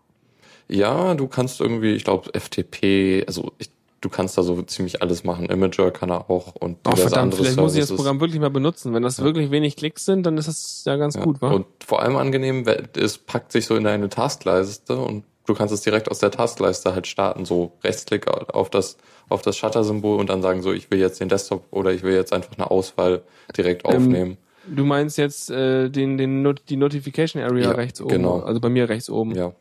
[0.69, 3.71] Ja, du kannst irgendwie, ich glaube, FTP, also ich,
[4.05, 5.47] du kannst da so ziemlich alles machen.
[5.47, 7.97] Imager kann er auch und Oh, verdammt, andere vielleicht muss ich das Services.
[7.97, 8.93] Programm wirklich mal benutzen.
[8.93, 11.23] Wenn das wirklich wenig Klicks sind, dann ist das ja ganz Ja.
[11.25, 11.51] gut, wa?
[11.51, 12.65] Und vor allem angenehm,
[12.97, 16.95] es packt sich so in deine Taskleiste und du kannst es direkt aus der Taskleiste
[16.95, 18.97] halt starten, so Rechtsklick auf das
[19.31, 22.15] auf das Shutter-Symbol und dann sagen so, ich will jetzt den Desktop oder ich will
[22.15, 23.23] jetzt einfach eine Auswahl
[23.57, 24.37] direkt Ähm, aufnehmen.
[24.69, 28.41] Du meinst jetzt äh, den, den Not die Notification Area Ja, rechts oben, genau.
[28.41, 29.35] also bei mir rechts oben.
[29.35, 29.53] Ja,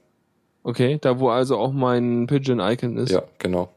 [0.63, 3.11] Okay, da wo also auch mein Pigeon-Icon ist.
[3.11, 3.69] ja, genau.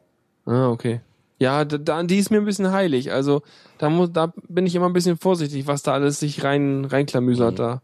[0.46, 1.00] Ah, okay.
[1.38, 3.12] Ja, da, die ist mir ein bisschen heilig.
[3.12, 3.42] Also
[3.78, 7.52] da muss, da bin ich immer ein bisschen vorsichtig, was da alles sich rein reinklamüsert
[7.52, 7.56] Mhm.
[7.56, 7.82] da.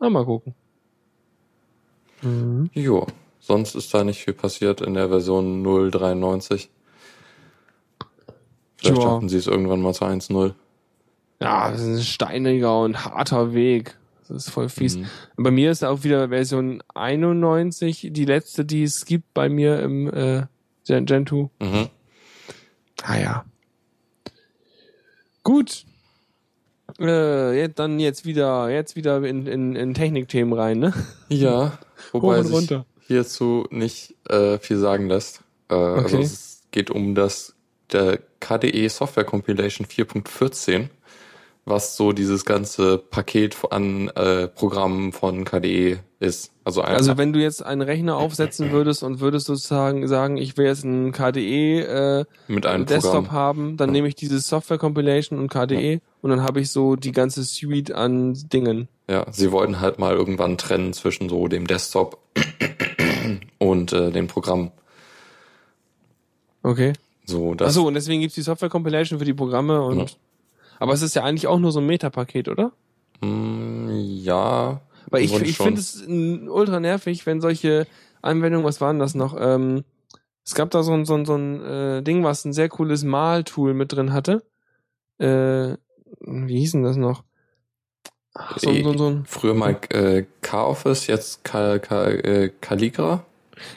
[0.00, 0.54] Na, mal gucken.
[2.22, 2.70] Mhm.
[2.74, 3.06] Jo,
[3.40, 6.68] sonst ist da nicht viel passiert in der Version 0.93.
[8.76, 9.02] Vielleicht Tja.
[9.02, 10.54] schaffen sie es irgendwann mal zu 1.0.
[11.40, 13.96] Ja, das ist ein steiniger und harter Weg.
[14.28, 14.96] Das ist voll fies.
[14.96, 15.06] Mhm.
[15.36, 20.08] Bei mir ist auch wieder Version 91, die letzte, die es gibt bei mir im
[20.12, 20.46] äh,
[20.86, 21.48] Gen, Gen 2.
[21.60, 21.88] Mhm.
[23.02, 23.44] Ah ja.
[25.42, 25.84] Gut.
[27.00, 30.92] Äh, jetzt, dann jetzt wieder, jetzt wieder in, in, in Technikthemen rein, ne?
[31.28, 31.78] Ja,
[32.12, 32.84] wobei sich runter.
[33.06, 35.40] hierzu nicht äh, viel sagen lässt.
[35.70, 36.24] Äh, Also Okay.
[36.26, 37.54] es geht um das
[37.92, 40.88] der KDE Software Compilation 4.14,
[41.64, 46.52] was so dieses ganze Paket an äh, Programmen von KDE ist.
[46.64, 50.66] Also, Also wenn du jetzt einen Rechner aufsetzen würdest und würdest sozusagen sagen, ich will
[50.66, 53.32] jetzt einen KDE äh, mit einem Desktop Programm.
[53.32, 57.12] haben, dann nehme ich dieses Software Compilation und KDE und dann habe ich so die
[57.12, 58.88] ganze Suite an Dingen.
[59.08, 62.18] Ja, sie wollten halt mal irgendwann trennen zwischen so dem Desktop
[63.58, 64.70] und äh, dem Programm.
[66.62, 66.92] Okay.
[67.24, 70.06] So, das Achso, und deswegen gibt's die Software Compilation für die Programme und Ja.
[70.82, 72.72] Aber es ist ja eigentlich auch nur so ein Metapaket, oder?
[73.20, 74.80] Mm, ja.
[75.10, 77.86] Weil ich, ich finde es mm, ultra nervig, wenn solche
[78.20, 79.36] Anwendungen, was waren das noch?
[79.38, 79.84] Ähm,
[80.44, 83.04] es gab da so ein, so ein, so ein äh, Ding, was ein sehr cooles
[83.04, 84.42] Maltool mit drin hatte.
[85.18, 85.76] Äh,
[86.20, 87.22] wie hieß denn das noch?
[88.34, 93.24] Ach, so, ein- so, so ein, Früher mal äh, K-Office, jetzt Ka Ka äh, Calligra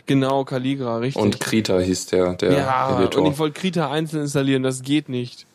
[0.08, 1.22] genau, Calligra, richtig.
[1.22, 3.22] und Krita hieß der, der ja, Editor.
[3.24, 5.46] und ich wollte Krita einzeln installieren, das geht nicht.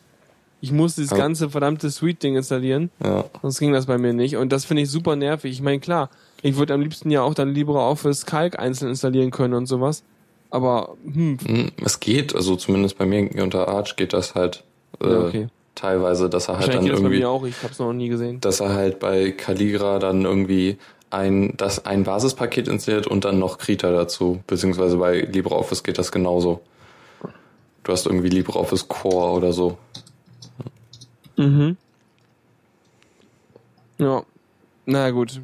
[0.61, 4.37] Ich muss dieses Aber- ganze verdammte Suite-Ding installieren, ja, sonst ging das bei mir nicht.
[4.37, 5.51] Und das finde ich super nervig.
[5.51, 6.09] Ich meine, klar,
[6.43, 10.03] ich würde am liebsten ja auch dann LibreOffice Calc einzeln installieren können und sowas.
[10.51, 14.63] Aber, hm, Hm, es geht, also zumindest bei mir unter Arch geht das halt
[15.01, 15.47] äh, ja, okay.
[15.75, 17.93] teilweise, dass er halt dann geht das bei irgendwie, mir auch, ich habe es noch
[17.93, 18.39] nie gesehen.
[18.41, 20.77] dass er halt bei Calligra dann irgendwie
[21.09, 26.11] ein, das ein Basispaket installiert und dann noch Krita dazu, beziehungsweise bei LibreOffice geht das
[26.11, 26.61] genauso.
[27.83, 29.77] Du hast irgendwie LibreOffice Core oder so.
[31.37, 31.77] Mhm.
[33.97, 34.23] Ja.
[34.85, 35.41] Na gut.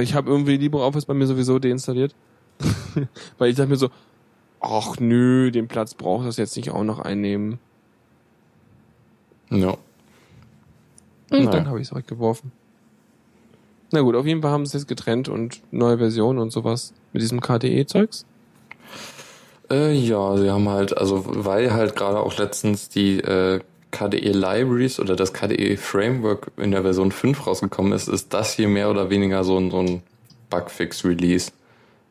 [0.00, 2.14] Ich habe irgendwie LibreOffice bei mir sowieso deinstalliert.
[3.38, 3.90] Weil ich dachte mir so,
[4.60, 7.58] ach nö, den Platz braucht das jetzt nicht auch noch einnehmen.
[9.50, 9.70] Ja.
[11.30, 11.50] Und Naja.
[11.50, 12.52] dann habe ich es weggeworfen.
[13.92, 16.94] Na gut, auf jeden Fall haben sie es jetzt getrennt und neue Version und sowas
[17.12, 18.24] mit diesem KDE-Zeugs.
[19.70, 23.60] Äh, ja, sie haben halt, also weil halt gerade auch letztens die äh,
[23.94, 28.68] KDE Libraries oder das KDE Framework in der Version 5 rausgekommen ist, ist das hier
[28.68, 30.02] mehr oder weniger so ein, so ein
[30.50, 31.52] Bugfix-Release.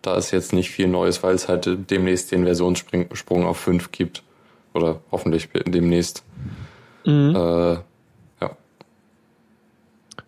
[0.01, 4.23] Da ist jetzt nicht viel Neues, weil es halt demnächst den Versionssprung auf 5 gibt.
[4.73, 6.23] Oder hoffentlich demnächst.
[7.05, 7.35] Mhm.
[7.35, 7.77] Äh,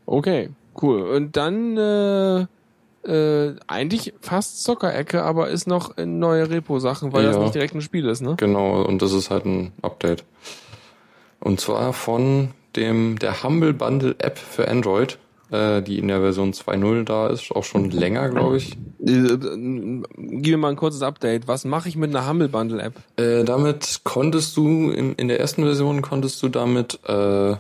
[0.06, 0.50] Okay,
[0.82, 1.02] cool.
[1.02, 2.46] Und dann äh,
[3.08, 7.42] äh, eigentlich fast Zockerecke, aber ist noch in neue Repo-Sachen, weil das Ja.
[7.42, 8.36] nicht direkt ein Spiel ist, ne?
[8.38, 10.24] Genau, und das ist halt ein Update.
[11.46, 15.20] Und zwar von dem der Humble Bundle App für Android,
[15.52, 18.76] äh, die in der Version 2.0 da ist, auch schon länger, glaube ich.
[19.06, 21.48] Äh, äh, Gib mir mal ein kurzes Update.
[21.48, 22.96] Was mache ich mit einer Humble Bundle App?
[23.18, 27.56] Äh, damit konntest du, in, in der ersten Version konntest du damit äh,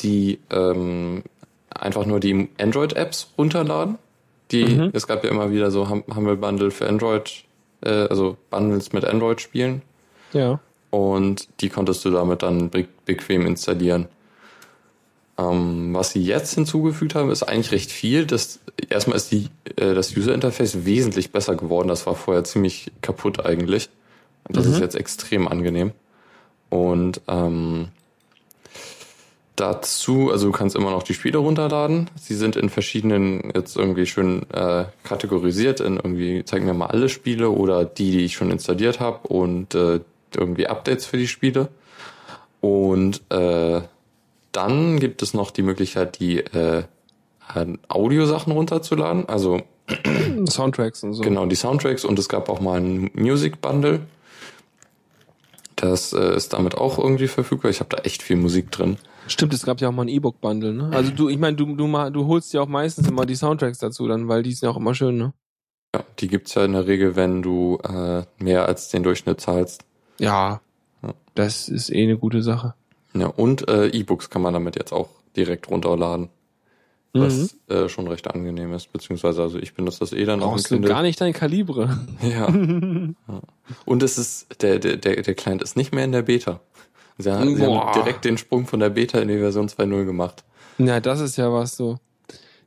[0.00, 1.24] die ähm,
[1.68, 3.98] einfach nur die Android-Apps runterladen.
[4.52, 4.90] Die, Mhm.
[4.92, 7.44] es gab ja immer wieder so Hum- Humble Bundle für Android,
[7.84, 9.82] äh, also Bundles mit Android-Spielen.
[10.32, 10.60] Ja.
[10.92, 14.08] Und die konntest du damit dann be bequem installieren.
[15.38, 18.26] Ähm, was sie jetzt hinzugefügt haben, ist eigentlich recht viel.
[18.26, 21.88] Das, erstmal ist die, äh, das User Interface wesentlich besser geworden.
[21.88, 23.88] Das war vorher ziemlich kaputt eigentlich.
[24.46, 24.74] Und das Mhm.
[24.74, 25.92] ist jetzt extrem angenehm.
[26.68, 27.88] Und ähm,
[29.56, 32.10] dazu, also du kannst immer noch die Spiele runterladen.
[32.20, 37.08] Sie sind in verschiedenen jetzt irgendwie schön äh, kategorisiert in irgendwie, zeig mir mal alle
[37.08, 40.00] Spiele oder die, die ich schon installiert habe und äh,
[40.36, 41.68] irgendwie Updates für die Spiele.
[42.60, 43.82] Und äh,
[44.52, 46.84] dann gibt es noch die Möglichkeit, die äh,
[47.88, 49.28] Audiosachen runterzuladen.
[49.28, 49.62] Also
[50.48, 51.22] Soundtracks und so.
[51.22, 54.00] Genau, die Soundtracks und es gab auch mal ein Music Bundle.
[55.76, 57.70] Das äh, ist damit auch irgendwie verfügbar.
[57.70, 58.98] Ich habe da echt viel Musik drin.
[59.26, 60.90] Stimmt, es gab ja auch mal ein E-Book-Bundle, ne?
[60.92, 64.06] Also du, ich meine, du, du, du holst ja auch meistens immer die Soundtracks dazu
[64.06, 65.32] dann, weil die sind ja auch immer schön, ne?
[65.94, 69.84] Ja, die gibt's ja in der Regel, wenn du äh, mehr als den Durchschnitt zahlst.
[70.18, 70.60] Ja.
[71.34, 72.74] Das ist eh eine gute Sache.
[73.14, 76.28] Ja, und äh, E-Books kann man damit jetzt auch direkt runterladen.
[77.14, 77.20] Mhm.
[77.20, 80.70] Was äh, schon recht angenehm ist, beziehungsweise also ich benutze das eh dann auch Brauchst
[80.70, 81.98] du gar nicht dein Kalibre.
[82.22, 82.48] Ja.
[82.50, 83.40] ja.
[83.84, 86.60] Und es ist, der, der, der, Client ist nicht mehr in der Beta.
[87.18, 90.44] Sie, haben- sie haben direkt den Sprung von der Beta in die Version 2.0 gemacht.
[90.78, 91.98] Ja, das ist ja was so.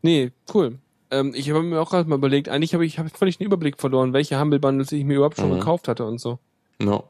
[0.03, 0.77] Nee, cool.
[1.10, 3.79] Ähm, ich habe mir auch gerade mal überlegt, eigentlich habe ich hab völlig den Überblick
[3.79, 5.60] verloren, welche Humble Bundles ich mir überhaupt schon Mhm.
[5.60, 6.38] gekauft hatte und so.
[6.79, 7.03] No.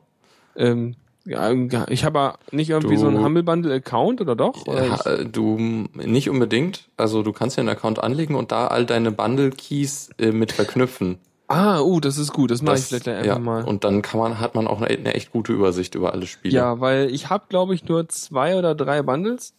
[0.56, 1.52] Ähm, ja,
[1.90, 4.68] ich habe ja nicht irgendwie Du- so einen Humble Bundle Account oder doch?
[4.68, 5.58] Oder Ja, äh, du
[5.94, 6.88] nicht unbedingt.
[6.98, 11.18] Also du kannst ja einen Account anlegen und da all deine Bundle-Keys äh, mit verknüpfen.
[11.48, 12.52] ah, uh, das ist gut.
[12.52, 13.64] Das mache ich vielleicht einfach ja, mal.
[13.64, 16.54] Und dann kann man, hat man auch eine, eine echt gute Übersicht über alle Spiele.
[16.56, 19.56] Ja, weil ich habe, glaube ich, nur zwei oder drei Bundles.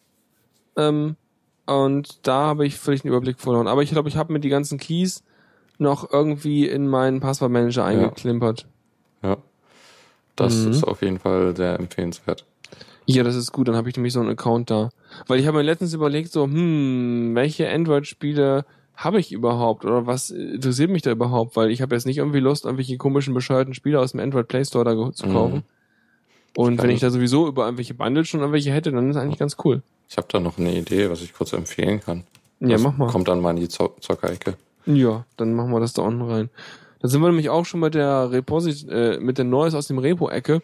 [0.76, 1.16] Ähm,
[1.66, 3.66] und da habe ich völlig den Überblick verloren.
[3.66, 5.24] Aber ich glaube, ich habe mir die ganzen Keys
[5.78, 8.68] noch irgendwie in meinen Passwortmanager eingeklimpert.
[9.22, 9.37] ja.
[10.37, 10.70] Das Mhm.
[10.72, 12.44] ist auf jeden Fall sehr empfehlenswert.
[13.07, 14.90] Ja, das ist gut, dann habe ich nämlich so einen Account da.
[15.29, 18.64] Weil ich habe mir letztens überlegt, so, hm, welche Android-Spiele
[18.96, 21.55] habe ich überhaupt oder was interessiert mich da überhaupt?
[21.57, 24.64] Weil ich habe jetzt nicht irgendwie Lust, irgendwelche komischen, bescheuerten Spiele aus dem Android Play
[24.64, 25.33] Store da zu Mhm.
[25.33, 25.62] kaufen.
[26.57, 29.38] Und kann- wenn ich da sowieso über irgendwelche Bundles schon irgendwelche hätte, dann ist eigentlich
[29.38, 29.83] ganz cool.
[30.09, 32.25] Ich habe da noch eine Idee, was ich kurz empfehlen kann.
[32.61, 33.09] Ja, das mach mal.
[33.09, 34.55] Kommt dann mal in die Zo Zockerecke.
[34.87, 36.49] Ja, dann machen wir das da unten rein.
[37.00, 39.98] Da sind wir nämlich auch schon mit der Reposit äh, mit der Neues aus dem
[39.98, 40.62] Repo-Ecke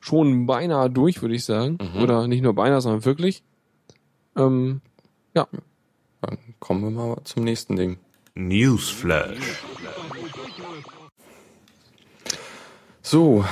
[0.00, 1.78] schon beinahe durch, würde ich sagen.
[1.80, 2.02] Mhm.
[2.02, 3.42] Oder nicht nur beinahe, sondern wirklich.
[4.36, 4.80] Ähm,
[6.22, 7.98] Dann kommen wir mal zum nächsten Ding.
[8.34, 9.62] Newsflash.
[13.02, 13.44] So,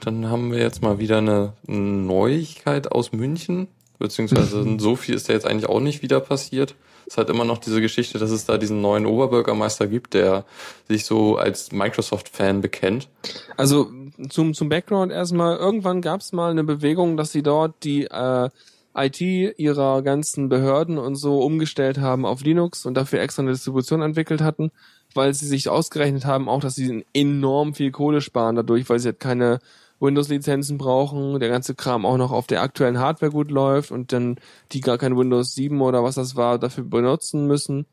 [0.00, 3.68] dann haben wir jetzt mal wieder eine Neuigkeit aus München.
[3.98, 6.74] Beziehungsweise so viel ist ja jetzt eigentlich auch nicht wieder passiert.
[7.10, 10.44] Es hat immer noch diese Geschichte, dass es da diesen neuen Oberbürgermeister gibt, der
[10.86, 13.08] sich so als Microsoft-Fan bekennt.
[13.56, 13.90] Also
[14.28, 18.48] zum, zum Background erstmal, irgendwann gab es mal eine Bewegung, dass sie dort die äh,
[18.94, 24.02] IT ihrer ganzen Behörden und so umgestellt haben auf Linux und dafür extra eine Distribution
[24.02, 24.70] entwickelt hatten,
[25.12, 29.08] weil sie sich ausgerechnet haben, auch dass sie enorm viel Kohle sparen dadurch, weil sie
[29.08, 29.58] halt keine
[30.00, 34.36] Windows-Lizenzen brauchen, der ganze Kram auch noch auf der aktuellen Hardware gut läuft und dann
[34.72, 37.86] die gar kein Windows 7 oder was das war dafür benutzen müssen.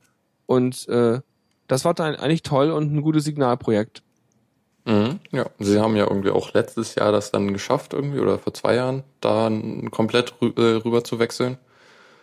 [0.45, 1.19] Und äh,
[1.67, 4.01] das war dann eigentlich toll und ein gutes Signalprojekt.
[4.85, 8.53] Mhm, ja, sie haben ja irgendwie auch letztes Jahr das dann geschafft irgendwie oder vor
[8.53, 9.51] zwei Jahren da
[9.91, 11.57] komplett rü äh, rüber zu wechseln.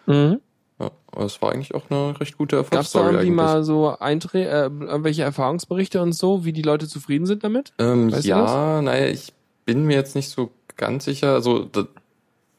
[0.06, 0.40] Mhm.
[0.80, 0.90] Ja,
[1.22, 4.44] es war eigentlich auch eine recht gute Gab es da Erfolgsstory irgendwie mal so Einträ
[4.44, 7.74] äh, irgendwelche Erfahrungsberichte und so, wie die Leute zufrieden sind damit?
[7.78, 11.32] Ähm, Weißt ja, naja, ich bin mir jetzt nicht so ganz sicher.
[11.34, 11.86] Also, da,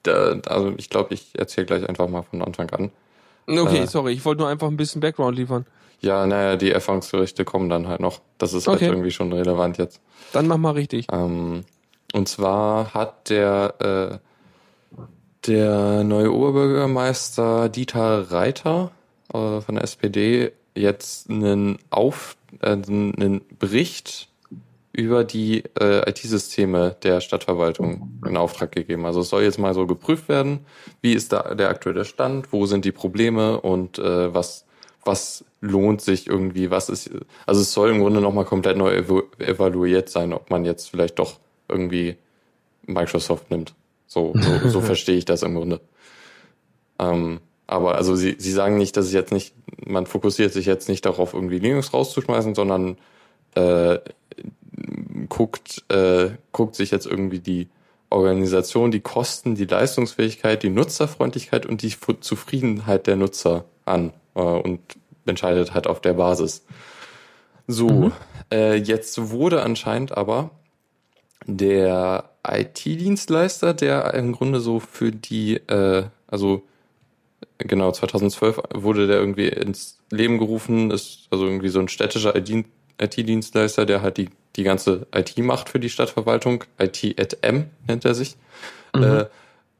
[0.03, 2.91] da, also ich glaube, ich erzähle gleich einfach mal von Anfang an.
[3.47, 3.87] Okay, Äh.
[3.87, 5.65] sorry, ich wollte nur einfach ein bisschen Background liefern.
[6.01, 8.21] Ja, naja, die Erfahrungsberichte kommen dann halt noch.
[8.37, 8.87] Das ist halt Okay.
[8.87, 10.01] irgendwie schon relevant jetzt.
[10.33, 11.07] Dann mach mal richtig.
[11.11, 11.63] Ähm,
[12.13, 14.19] und zwar hat der,
[14.91, 14.97] äh,
[15.47, 18.91] der neue Oberbürgermeister Dieter Reiter
[19.33, 24.27] äh, von der SPD jetzt einen, Auf, äh, einen Bericht
[24.95, 29.05] über die äh, IT-Systeme der Stadtverwaltung in Auftrag gegeben.
[29.05, 30.65] Also es soll jetzt mal so geprüft werden,
[31.01, 34.65] wie ist da der aktuelle Stand, wo sind die Probleme und äh, was
[35.05, 37.11] was lohnt sich irgendwie, was ist,
[37.45, 41.19] also es soll im Grunde nochmal komplett neu evu evaluiert sein, ob man jetzt vielleicht
[41.19, 42.17] doch irgendwie
[42.87, 43.75] Microsoft nimmt.
[44.07, 45.79] So, so, so verstehe ich das im Grunde.
[46.99, 49.53] Ähm, aber also sie, sie sagen nicht, dass es jetzt nicht,
[49.85, 52.97] man fokussiert sich jetzt nicht darauf, irgendwie Linux rauszuschmeißen, sondern
[53.55, 53.99] äh,
[55.29, 57.67] guckt, äh, guckt sich jetzt irgendwie die
[58.09, 64.79] Organisation, die Kosten, die Leistungsfähigkeit, die Nutzerfreundlichkeit und die Zufriedenheit der Nutzer an äh, und
[65.25, 66.65] entscheidet halt auf der Basis.
[67.67, 68.11] So,
[68.51, 70.51] äh, jetzt wurde anscheinend aber
[71.47, 76.63] der IT-Dienstleister, der im Grunde so für die, äh, also
[77.57, 82.35] genau 2012 wurde der irgendwie ins Leben gerufen, ist also irgendwie so ein städtischer
[82.99, 88.37] IT-Dienstleister, der halt die die ganze IT macht für die Stadtverwaltung, IT@M nennt er sich,
[88.93, 89.25] äh,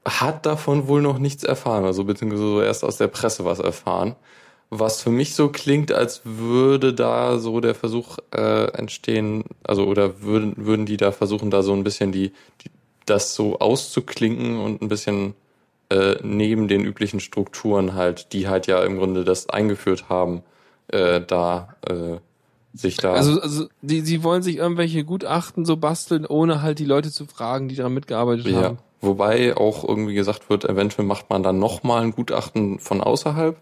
[0.06, 4.16] hat davon wohl noch nichts erfahren, also beziehungsweise so erst aus der Presse was erfahren.
[4.70, 10.22] Was für mich so klingt, als würde da so der Versuch äh, entstehen, also oder
[10.22, 12.72] würden, würden die da versuchen, da so ein bisschen die, die
[13.06, 15.36] das so auszuklinken und ein bisschen
[15.90, 20.42] äh, neben den üblichen Strukturen halt, die halt ja im Grunde das eingeführt haben,
[20.88, 22.18] äh, da äh,
[22.76, 23.14] sich da.
[23.14, 27.26] Also, also die, sie wollen sich irgendwelche Gutachten so basteln, ohne halt die Leute zu
[27.26, 28.62] fragen, die daran mitgearbeitet ja.
[28.62, 28.78] haben.
[29.02, 33.58] Wobei auch irgendwie gesagt wird, eventuell macht man dann nochmal ein Gutachten von außerhalb.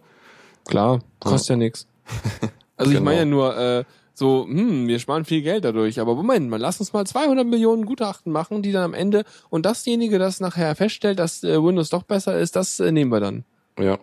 [0.65, 1.87] Klar, kostet ja, nichts.
[2.75, 3.05] Also ich Genau.
[3.05, 3.83] meine ja nur, äh,
[4.15, 7.85] so, hm, wir sparen viel Geld dadurch, aber Moment mal, lass uns mal 200 Millionen
[7.85, 12.01] Gutachten machen, die dann am Ende, und dasjenige, das nachher feststellt, dass äh, Windows doch
[12.03, 13.45] besser ist, das äh, nehmen wir dann.
[13.79, 13.99] Ja.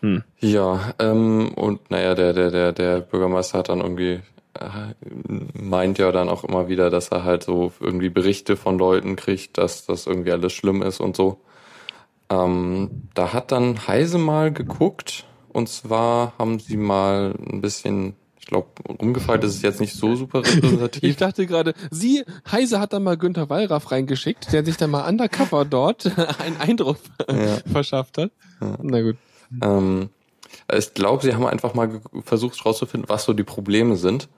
[0.00, 0.22] Hm.
[0.40, 4.20] Ja, ähm, und naja, der, der, der, der Bürgermeister hat dann irgendwie
[4.54, 4.94] äh,
[5.60, 9.58] meint ja dann auch immer wieder, dass er halt so irgendwie Berichte von Leuten kriegt,
[9.58, 11.40] dass das irgendwie alles schlimm ist und so.
[12.30, 18.46] Ähm, da hat dann Heise mal geguckt und zwar haben sie mal ein bisschen, ich
[18.46, 18.68] glaube,
[19.00, 21.16] rumgefragt, das ist jetzt nicht so super Ich repräsentativ.
[21.16, 25.64] dachte gerade, sie, Heise hat da mal Günther Wallraff reingeschickt, der sich dann mal undercover
[25.64, 26.06] dort
[26.40, 26.98] einen Eindruck
[27.30, 27.58] Ja.
[27.72, 28.30] verschafft hat.
[28.82, 29.16] Na gut.
[29.62, 30.10] Ähm,
[30.72, 34.28] ich glaube, sie haben einfach mal versucht herauszufinden, was so die Probleme sind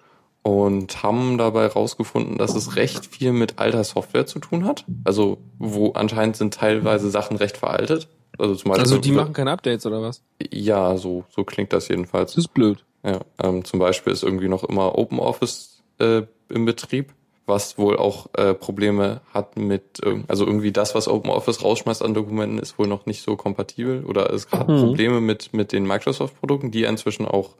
[0.42, 4.84] und haben dabei herausgefunden, dass es recht viel mit alter Software zu tun hat.
[5.04, 8.08] Also wo anscheinend sind teilweise Sachen recht veraltet.
[8.38, 10.22] Also zum Beispiel Also die machen keine Updates oder was?
[10.50, 12.32] ja, so so klingt das jedenfalls.
[12.34, 12.84] Das ist blöd.
[13.04, 17.12] Ja, ähm, zum Beispiel ist irgendwie noch immer OpenOffice äh, im Betrieb,
[17.50, 22.14] was wohl auch äh, Probleme hat mit, irg- also irgendwie das, was OpenOffice rausschmeißt an
[22.14, 24.76] Dokumenten, ist wohl noch nicht so kompatibel oder es hat Mhm.
[24.78, 27.50] Probleme mit mit den Microsoft-Produkten, die inzwischen auch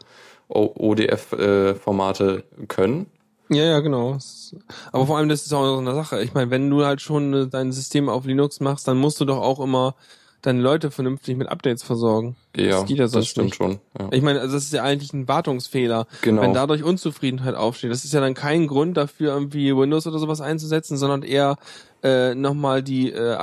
[0.49, 3.07] ODF-Formate äh, können.
[3.51, 4.17] Ja, ja, genau.
[4.93, 6.23] Aber vor allem, das ist auch so eine Sache.
[6.23, 9.25] Ich meine, wenn du halt schon äh, dein System auf Linux machst, dann musst du
[9.25, 9.97] doch auch immer
[10.43, 12.37] deine Leute vernünftig mit Updates versorgen.
[12.57, 13.57] Ja, Das ja das stimmt nicht.
[13.57, 13.79] schon.
[13.99, 14.09] Ja.
[14.13, 16.07] Ich meine, also das ist ja eigentlich ein Wartungsfehler.
[16.23, 16.43] Genau.
[16.43, 20.41] Wenn dadurch Unzufriedenheit aufsteht, das ist ja dann kein Grund dafür, irgendwie Windows oder sowas
[20.41, 21.57] einzusetzen, sondern eher
[22.03, 23.37] äh, nochmal die äh,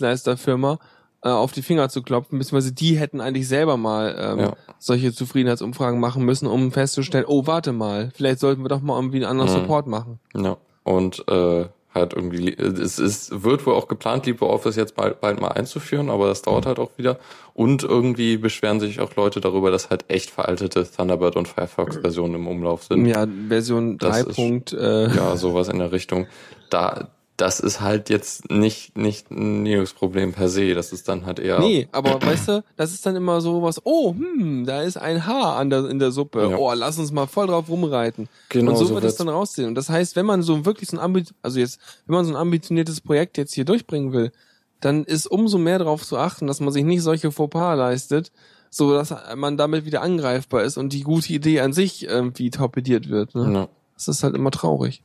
[0.00, 0.78] IT-Dienstleisterfirma
[1.22, 4.56] äh, auf die Finger zu klopfen, beziehungsweise die hätten eigentlich selber mal ähm, Ja.
[4.78, 9.16] solche Zufriedenheitsumfragen machen müssen, um festzustellen, oh, warte mal, vielleicht sollten wir doch mal irgendwie
[9.18, 9.62] einen anderen Mhm.
[9.62, 10.20] Support machen.
[10.36, 10.56] Ja.
[10.84, 15.48] Und äh, halt irgendwie, es ist, wird wohl auch geplant, LibreOffice jetzt bald, bald mal
[15.48, 17.18] einzuführen, aber das dauert halt auch wieder.
[17.54, 22.46] Und irgendwie beschweren sich auch Leute darüber, dass halt echt veraltete Thunderbird und Firefox-Versionen im
[22.46, 23.06] Umlauf sind.
[23.06, 24.30] Ja, Version Das 3.
[24.30, 26.26] ist- Punkt, äh, Ja, sowas in der Richtung.
[26.70, 30.74] Da, das ist halt jetzt nicht, nicht ein Linux-Problem per se.
[30.74, 31.60] Das ist dann halt eher.
[31.60, 35.26] Nee, aber weißt du, das ist dann immer so was, oh, hm, da ist ein
[35.26, 36.48] Haar an der, in der Suppe.
[36.50, 36.56] Ja.
[36.56, 38.28] Oh, lass uns mal voll drauf rumreiten.
[38.48, 39.68] Genau, und so, so wird es dann raussehen.
[39.68, 42.32] Und das heißt, wenn man so wirklich so ein Ambi also jetzt, wenn man so
[42.32, 44.32] ein ambitioniertes Projekt jetzt hier durchbringen will,
[44.80, 48.32] dann ist umso mehr darauf zu achten, dass man sich nicht solche Fauxpas leistet,
[48.70, 53.08] so dass man damit wieder angreifbar ist und die gute Idee an sich irgendwie torpediert
[53.08, 53.34] wird.
[53.34, 53.52] Ne?
[53.52, 53.68] Ja.
[53.94, 55.02] Das ist halt immer traurig.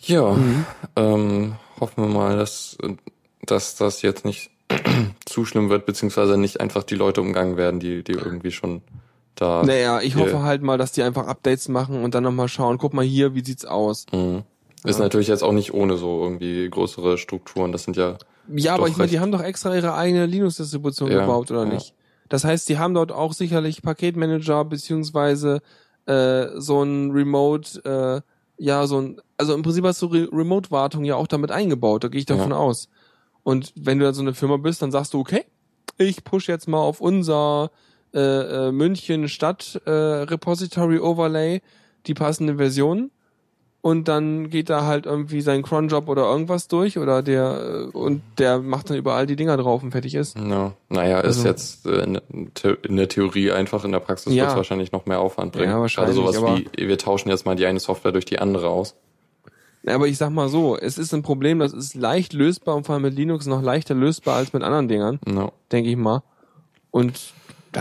[0.00, 0.64] Ja, Mhm.
[0.96, 2.76] ähm, hoffen wir mal, dass,
[3.46, 4.50] dass das jetzt nicht
[5.24, 8.82] zu schlimm wird, beziehungsweise nicht einfach die Leute umgangen werden, die, die irgendwie schon
[9.34, 9.62] da.
[9.64, 12.92] Naja, ich hoffe halt mal, dass die einfach Updates machen und dann nochmal schauen, guck
[12.94, 14.06] mal hier, wie sieht's aus.
[14.12, 14.42] Mhm.
[14.84, 15.04] Ist Ja.
[15.04, 17.72] natürlich jetzt auch nicht ohne so irgendwie größere Strukturen.
[17.72, 18.16] Das sind ja,
[18.48, 21.72] Ja, aber ich meine, die haben doch extra ihre eigene Linux-Distribution Ja, gebaut, oder ja.
[21.72, 21.94] nicht?
[22.28, 25.60] Das heißt, die haben dort auch sicherlich Paketmanager beziehungsweise
[26.06, 31.04] äh, so ein Remote, äh, ja, so ein, also im Prinzip hast du Re Remote-Wartung
[31.04, 32.56] ja auch damit eingebaut, da gehe ich davon Ja.
[32.56, 32.88] aus.
[33.42, 35.44] Und wenn du dann so eine Firma bist, dann sagst du, okay,
[35.96, 37.70] ich push jetzt mal auf unser
[38.14, 38.18] äh,
[38.68, 41.60] äh, München Stadt äh, Repository Overlay
[42.06, 43.10] die passende Version
[43.88, 48.22] und dann geht da halt irgendwie sein Cronjob oder irgendwas durch oder der äh, und
[48.38, 50.38] der macht dann überall die Dinger drauf und fertig ist.
[50.38, 52.18] no, naja, ist Also- jetzt äh,
[52.82, 54.42] in, der Theorie einfach, in der Praxis Ja.
[54.42, 55.70] wird es wahrscheinlich noch mehr Aufwand bringen.
[55.72, 58.68] Ja, wahrscheinlich, Gerade sowas wie, wir tauschen jetzt mal die eine Software durch die andere
[58.68, 58.94] aus.
[59.86, 62.94] Aber ich sag mal so, es ist ein Problem, das ist leicht lösbar und vor
[62.94, 65.52] allem mit Linux noch leichter lösbar als mit anderen Dingern, No.
[65.72, 66.22] denke ich mal.
[66.90, 67.32] Und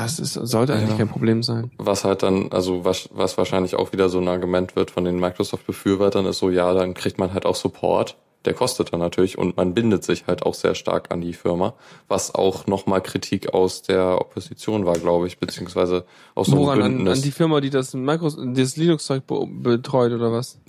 [0.03, 0.97] das ist, sollte eigentlich Ja.
[0.97, 1.71] kein Problem sein.
[1.77, 5.19] Was halt dann, also was, was wahrscheinlich auch wieder so ein Argument wird von den
[5.19, 8.15] Microsoft-Befürwortern, ist so, ja, dann kriegt man halt auch Support.
[8.45, 11.73] Der kostet dann natürlich und man bindet sich halt auch sehr stark an die Firma,
[12.07, 16.81] was auch nochmal Kritik aus der Opposition war, glaube ich, beziehungsweise aus so einem Woran?
[16.81, 17.17] An, Bündnis.
[17.17, 20.59] an die Firma, die das, Micros das Linux-Zeug be betreut oder was?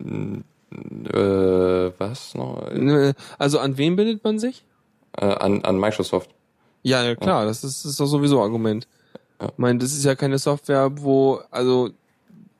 [0.00, 2.70] äh, was noch?
[2.72, 4.64] Ne, Also an wen bindet man sich?
[5.16, 6.30] Äh, an, an Microsoft.
[6.86, 8.86] Ja, ja klar, das ist, ist doch sowieso Argument.
[9.40, 9.48] Ja.
[9.48, 11.90] Ich meine, das ist ja keine Software, wo, also,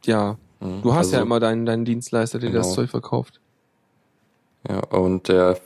[0.04, 0.82] ja, Mhm.
[0.82, 2.74] du hast also, ja immer deinen, deinen Dienstleister, der das Genau.
[2.74, 3.40] Zeug verkauft.
[4.68, 5.60] Ja, und der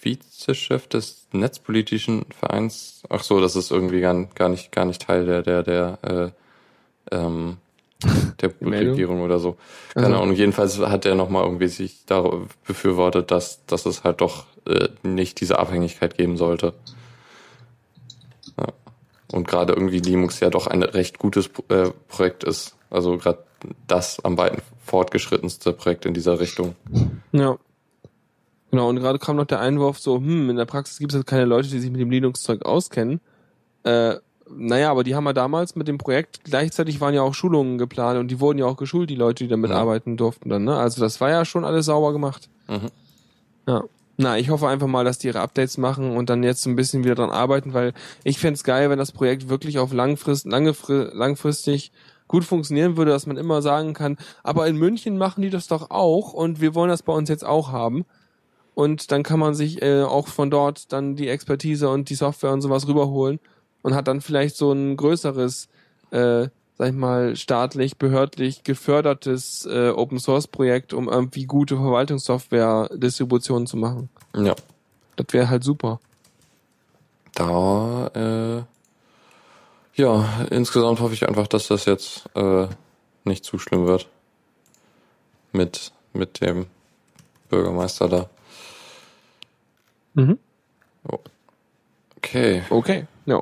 [0.00, 5.26] Vizechef des netzpolitischen Vereins, ach so, das ist irgendwie gar, gar nicht, gar nicht Teil
[5.26, 7.56] der, der, der, äh, ähm,
[8.40, 8.50] der?
[8.62, 9.56] Regierung oder so.
[9.94, 10.34] Keine Also- Ahnung.
[10.36, 12.24] Jedenfalls hat er nochmal irgendwie sich da
[12.66, 16.72] befürwortet, dass, dass es halt doch äh, nicht diese Abhängigkeit geben sollte.
[19.34, 22.76] Und gerade irgendwie Linux ja doch ein recht gutes äh, Projekt ist.
[22.88, 23.40] Also gerade
[23.88, 26.76] das am weiten fortgeschrittenste Projekt in dieser Richtung.
[27.32, 27.56] Ja.
[28.70, 31.26] Genau, und gerade kam noch der Einwurf so, hm, in der Praxis gibt es halt
[31.26, 33.20] keine Leute, die sich mit dem Linux-Zeug auskennen.
[33.82, 34.16] Äh,
[34.48, 38.20] naja, aber die haben ja damals mit dem Projekt, gleichzeitig waren ja auch Schulungen geplant
[38.20, 39.78] und die wurden ja auch geschult, die Leute, die damit Ja.
[39.78, 40.76] arbeiten durften dann, ne?
[40.76, 42.48] Also das war ja schon alles sauber gemacht.
[42.68, 42.90] Mhm.
[43.66, 43.82] Ja.
[44.16, 46.76] Na, ich hoffe einfach mal, dass die ihre Updates machen und dann jetzt so ein
[46.76, 47.92] bisschen wieder dran arbeiten, weil
[48.22, 51.90] ich fänd's geil, wenn das Projekt wirklich auf langfrist, lange, fri- langfristig
[52.28, 55.90] gut funktionieren würde, dass man immer sagen kann, aber in München machen die das doch
[55.90, 58.04] auch und wir wollen das bei uns jetzt auch haben.
[58.74, 62.52] Und dann kann man sich äh, auch von dort dann die Expertise und die Software
[62.52, 63.38] und sowas rüberholen
[63.82, 65.68] und hat dann vielleicht so ein größeres,
[66.10, 73.66] äh, sag ich mal, staatlich, behördlich gefördertes äh, Open Source Projekt, um irgendwie gute Verwaltungssoftware-Distributionen
[73.66, 74.08] zu machen.
[74.34, 74.54] Ja.
[75.16, 76.00] Das wäre halt super.
[77.34, 78.62] Da, äh,
[80.00, 82.66] ja, insgesamt hoffe ich einfach, dass das jetzt äh,
[83.24, 84.08] nicht zu schlimm wird.
[85.52, 86.66] Mit, mit dem
[87.48, 88.30] Bürgermeister da.
[90.14, 90.38] Mhm.
[92.16, 93.06] Okay, Okay.
[93.26, 93.40] Ja.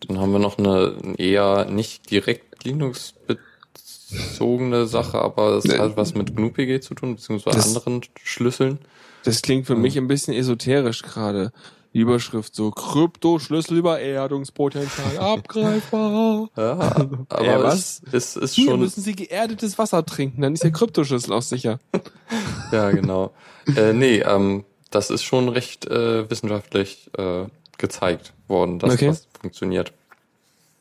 [0.00, 6.34] Dann haben wir noch eine eher nicht direkt Linux-bezogene Sache, aber es hat was mit
[6.36, 8.78] GNU-PG zu tun, beziehungsweise Das- anderen Schlüsseln.
[9.24, 9.82] Das klingt für Mhm.
[9.82, 11.52] mich ein bisschen esoterisch gerade.
[11.94, 16.48] Die Überschrift so Kryptoschlüsselübererdungspotenzial abgreifbar.
[16.56, 16.78] Ja,
[17.28, 20.72] aber Ja, es ist, ist Hier schon, müssen Sie geerdetes Wasser trinken, dann ist der
[20.72, 21.78] Kryptoschlüssel auch sicher.
[22.72, 23.32] ja genau.
[23.76, 27.46] äh, nee, ähm, das ist schon recht äh, wissenschaftlich äh,
[27.78, 29.08] gezeigt worden, dass Okay.
[29.08, 29.92] das funktioniert.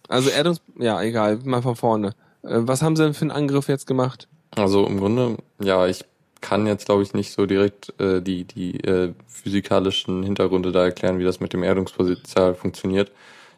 [0.08, 0.62] Also Erdungs...
[0.78, 2.10] Ja, egal, mal von vorne.
[2.43, 4.28] Äh, Was haben Sie denn für einen Angriff jetzt gemacht?
[4.56, 6.06] Also im Grunde, ja, ich
[6.41, 11.18] kann jetzt glaube ich nicht so direkt äh, die die äh, physikalischen Hintergründe da erklären,
[11.18, 13.12] wie das mit dem Erdungspotenzial funktioniert.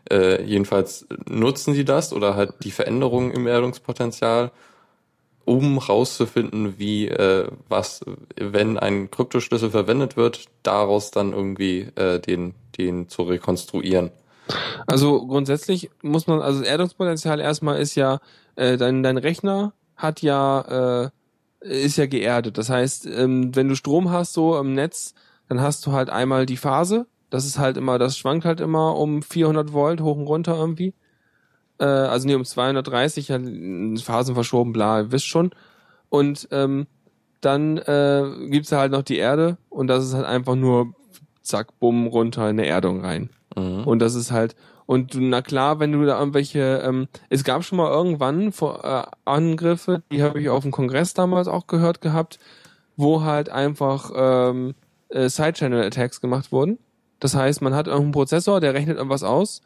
[0.09, 4.51] Äh, jedenfalls nutzen sie das oder halt die Veränderungen im Erdungspotenzial,
[5.47, 8.01] um rauszufinden, wie äh, was,
[8.35, 14.11] wenn ein Kryptoschlüssel verwendet wird, daraus dann irgendwie äh, den den zu rekonstruieren.
[14.85, 18.19] Also grundsätzlich muss man, also das Erdungspotenzial erstmal ist ja,
[18.55, 21.09] äh, dein, dein Rechner hat ja, äh,
[21.61, 22.57] ist ja geerdet.
[22.57, 25.13] Das heißt, ähm, wenn du Strom hast so im Netz,
[25.49, 27.07] dann hast du halt einmal die Phase.
[27.29, 30.93] Das ist halt immer, das schwankt halt immer um 400 Volt hoch und runter irgendwie.
[31.80, 33.39] Äh, also nee, um 230, ja,
[34.01, 35.51] Phasen verschoben, bla, ihr wisst schon.
[36.09, 36.88] Und ähm,
[37.41, 40.93] dann äh, gibt's halt noch die Erde und das ist halt einfach nur
[41.41, 43.30] zack, bumm, runter in eine Erdung rein.
[43.55, 43.84] Mhm.
[43.86, 44.55] Und das ist halt,
[44.86, 49.03] und na klar, wenn du da irgendwelche, ähm, es gab schon mal irgendwann vor, äh,
[49.25, 52.39] Angriffe, die habe ich auf dem Kongress damals auch gehört gehabt,
[52.95, 54.75] wo halt einfach ähm,
[55.09, 56.80] äh, Side-Channel-Attacks gemacht wurden.
[57.19, 59.61] Das heißt, man hat irgendeinen Prozessor, der rechnet irgendwas aus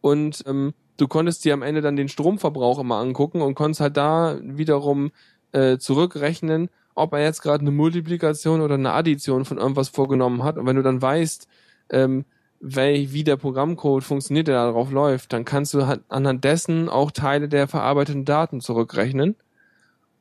[0.00, 3.96] und ähm, du konntest dir am Ende dann den Stromverbrauch immer angucken und konntest halt
[3.96, 5.12] da wiederum
[5.52, 10.58] äh, zurückrechnen, ob er jetzt gerade eine Multiplikation oder eine Addition von irgendwas vorgenommen hat.
[10.58, 11.48] Und wenn du dann weißt,
[11.90, 12.24] ähm,
[12.60, 17.10] wel, wie der Programmcode funktioniert, der darauf läuft, dann kannst du halt anhand dessen auch
[17.10, 19.36] Teile der verarbeiteten Daten zurückrechnen.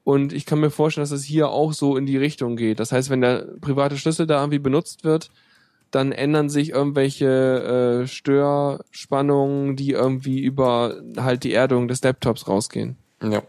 [0.06, 2.80] Und ich kann mir vorstellen, dass es hier auch so in die Richtung geht.
[2.80, 5.30] Das heißt, wenn der private Schlüssel da irgendwie benutzt wird,
[5.92, 12.98] dann ändern sich irgendwelche äh, Störspannungen, die irgendwie über halt die Erdung des Laptops rausgehen.
[13.24, 13.42] Ja,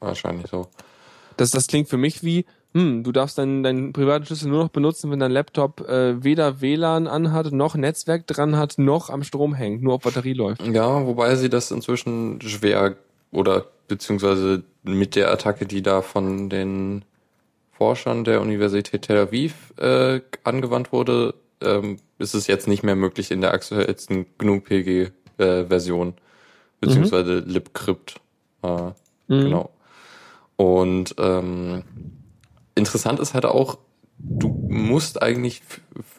[0.00, 0.68] wahrscheinlich so.
[1.36, 4.70] Das, das klingt für mich wie, hm, du darfst deinen, deinen privaten Schlüssel nur noch
[4.70, 9.54] benutzen, wenn dein Laptop äh, weder WLAN anhat, noch Netzwerk dran hat, noch am Strom
[9.54, 10.62] hängt, nur auf Batterie läuft.
[10.66, 12.96] Ja, wobei sie das inzwischen schwer
[13.30, 17.04] oder beziehungsweise mit der Attacke, die da von den
[17.72, 23.30] Forschern der Universität Tel Aviv äh, angewandt wurde, ähm, ist es jetzt nicht mehr möglich
[23.30, 26.14] in der aktuellsten GNU-PG-Version,
[26.80, 28.20] beziehungsweise libcrypt.
[28.62, 28.90] Äh,
[29.28, 29.44] Mhm.
[29.44, 29.70] Genau.
[30.56, 31.84] Und ähm,
[32.74, 33.78] interessant ist halt auch,
[34.38, 35.62] du musst eigentlich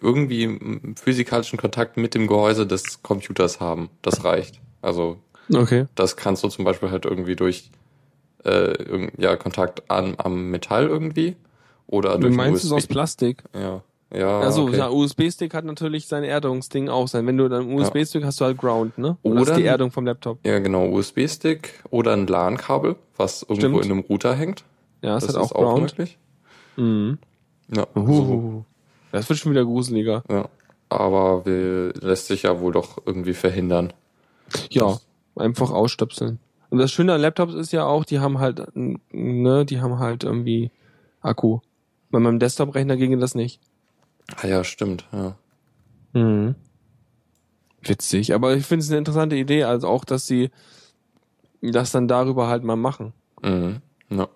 [0.01, 0.59] irgendwie
[0.95, 3.89] physikalischen Kontakt mit dem Gehäuse des Computers haben.
[4.01, 4.61] Das reicht.
[4.81, 5.17] Also
[5.53, 5.85] Okay.
[5.95, 7.69] das kannst du zum Beispiel halt irgendwie durch
[8.45, 11.35] äh, ja, Kontakt an, am Metall irgendwie
[11.87, 13.43] oder Du durch meinst es aus Plastik?
[13.53, 13.83] Ja,
[14.13, 14.39] ja.
[14.39, 14.77] also, okay.
[14.77, 17.25] ja, USB-Stick hat natürlich sein Erdungsding auch sein.
[17.27, 19.17] Wenn du dann USB-Stick hast du halt Ground, ne?
[19.21, 20.39] Und das Oder- ist die Erdung vom Laptop.
[20.45, 23.85] ja, genau, USB-Stick oder ein LAN-Kabel, was irgendwo Stimmt.
[23.85, 24.63] in einem Router hängt.
[25.01, 25.81] Ja, es das hat auch ist auch Ground.
[25.97, 26.17] möglich.
[26.77, 27.17] Mhm.
[27.75, 28.63] Ja, Uh,
[29.11, 30.23] das wird schon wieder gruseliger.
[30.29, 30.47] ja.
[30.89, 33.93] Aber will, lässt sich ja wohl doch irgendwie verhindern.
[34.69, 34.97] Ja,
[35.35, 36.37] einfach ausstöpseln.
[36.69, 40.23] Und das Schöne an Laptops ist ja auch, die haben halt, ne, die haben halt
[40.23, 40.69] irgendwie
[41.21, 41.59] Akku.
[42.11, 43.59] Bei meinem Desktop-Rechner ginge das nicht.
[44.41, 45.35] Ah ja, stimmt, ja.
[46.13, 46.55] Mhm.
[47.81, 50.49] Witzig, aber ich finde es eine interessante Idee, also auch, dass sie
[51.61, 53.13] das dann darüber halt mal machen.
[53.41, 53.81] Mhm.
[54.09, 54.27] Ja.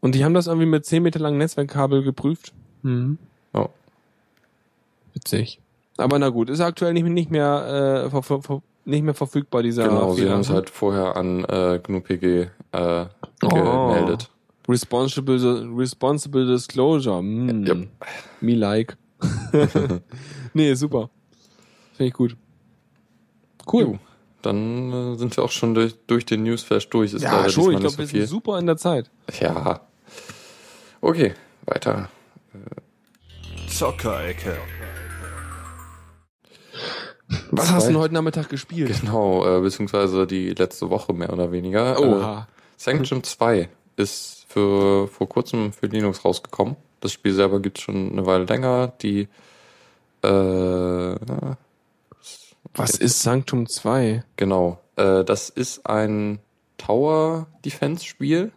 [0.00, 2.52] Und die haben das irgendwie mit 10 Meter langen Netzwerkkabel geprüft.
[2.82, 3.18] Mhm.
[3.54, 3.68] Ja.
[5.14, 5.60] Witzig.
[5.98, 9.88] Aber na gut, ist aktuell nicht, nicht mehr äh, ver, ver, nicht mehr verfügbar, dieser
[9.88, 10.34] Genau, sie Fehler.
[10.34, 13.06] haben es halt vorher an äh, GNU-PG äh,
[13.40, 14.30] gemeldet.
[14.68, 17.22] Responsible, responsible Disclosure.
[17.22, 17.66] Mm.
[17.66, 17.88] Yep.
[18.40, 18.96] Me like.
[20.54, 21.10] nee, super.
[21.94, 22.36] Finde ich gut.
[23.70, 23.82] Cool.
[23.82, 23.98] Jo,
[24.42, 27.14] Dann äh, sind wir auch schon durch, durch den Newsflash durch.
[27.14, 28.20] Ist ja, schon, ich glaube, wir so viel.
[28.20, 29.10] sind super in der Zeit.
[29.40, 29.80] Ja.
[31.00, 32.08] Okay, weiter.
[33.68, 34.56] Zockerecke.
[37.50, 39.00] Was hast du denn heute Nachmittag gespielt?
[39.00, 41.98] Genau, äh, beziehungsweise die letzte Woche mehr oder weniger.
[41.98, 42.48] Äh, Oha.
[42.76, 46.76] Sanctum 2 ist für vor kurzem für Linux rausgekommen.
[47.06, 48.88] Das Spiel selber gibt schon eine Weile länger.
[49.00, 49.28] Die
[50.22, 50.26] äh,
[52.74, 54.24] Was ist Sanctum 2?
[54.34, 54.80] Genau.
[54.96, 56.40] Äh, das ist ein
[56.78, 58.50] Tower-Defense-Spiel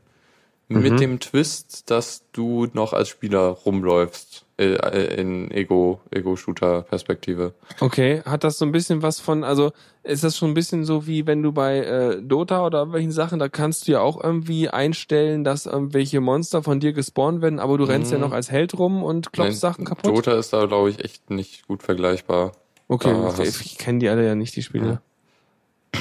[0.72, 0.82] Mhm.
[0.82, 7.54] mit dem Twist, dass du noch als Spieler rumläufst in Ego, Ego-Shooter-Perspektive.
[7.80, 9.72] Okay, hat das so ein bisschen was von, also
[10.04, 13.40] ist das schon ein bisschen so wie wenn du bei äh, Dota oder irgendwelchen Sachen,
[13.40, 17.78] da kannst du ja auch irgendwie einstellen, dass irgendwelche Monster von dir gespawnt werden, aber
[17.78, 18.26] du rennst ja Mhm.
[18.26, 20.06] noch als Held rum und klopfst Nein, Sachen kaputt.
[20.14, 22.52] Dota ist da, glaube ich, echt nicht gut vergleichbar.
[22.90, 25.02] okay, okay, ich kenne die alle ja nicht, die Spiele.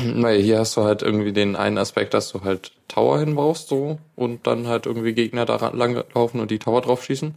[0.05, 3.99] Naja, hier hast du halt irgendwie den einen Aspekt, dass du halt Tower hinbaust so
[4.17, 7.35] und dann halt irgendwie Gegner da ran- lang laufen und die Tower drauf schießen.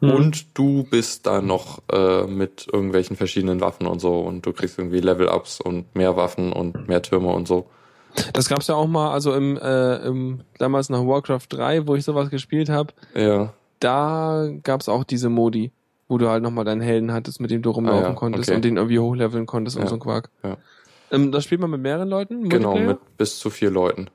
[0.00, 0.10] Mhm.
[0.10, 4.78] Und du bist da noch äh, mit irgendwelchen verschiedenen Waffen und so und du kriegst
[4.78, 7.66] irgendwie Level-Ups und mehr Waffen und mehr Türme und so.
[8.32, 12.04] Das gab's ja auch mal, also im, äh, im damals nach Warcraft 3, wo ich
[12.04, 15.70] sowas gespielt habe, Ja, da gab's auch diese Modi,
[16.08, 18.56] wo du halt nochmal deinen Helden hattest, mit dem du rumlaufen Ah ja, konntest okay.
[18.56, 20.30] und den irgendwie hochleveln konntest und Ja, so ein Quark.
[20.42, 20.56] ja.
[21.10, 22.48] Ähm, das spielt man mit mehreren Leuten?
[22.48, 24.08] genau, mit bis zu vier Leuten.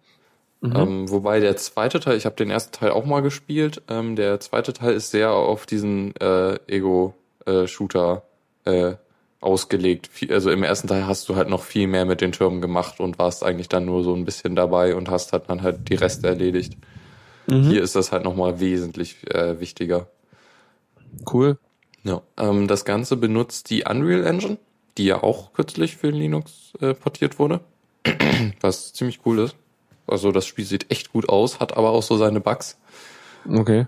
[0.61, 0.75] Mhm.
[0.75, 4.39] Ähm, wobei der zweite Teil, ich habe den ersten Teil auch mal gespielt, ähm, der
[4.39, 8.23] zweite Teil ist sehr auf diesen äh, Ego-Shooter
[8.65, 8.93] äh,
[9.39, 10.07] ausgelegt.
[10.07, 12.99] Viel- Also im ersten Teil hast du halt noch viel mehr mit den Türmen gemacht
[12.99, 15.95] und warst eigentlich dann nur so ein bisschen dabei und hast halt dann halt die
[15.95, 16.77] Reste erledigt.
[17.47, 17.63] Mhm.
[17.63, 20.07] Hier ist das halt nochmal wesentlich äh, wichtiger.
[21.31, 21.57] Cool.
[22.03, 22.21] Ja.
[22.37, 24.57] Ähm, das Ganze benutzt die Unreal Engine,
[24.97, 27.61] die ja auch kürzlich für Linux äh, portiert wurde,
[28.61, 29.55] was ziemlich cool ist.
[30.11, 32.77] Also das Spiel sieht echt gut aus, hat aber auch so seine Bugs.
[33.49, 33.87] Okay.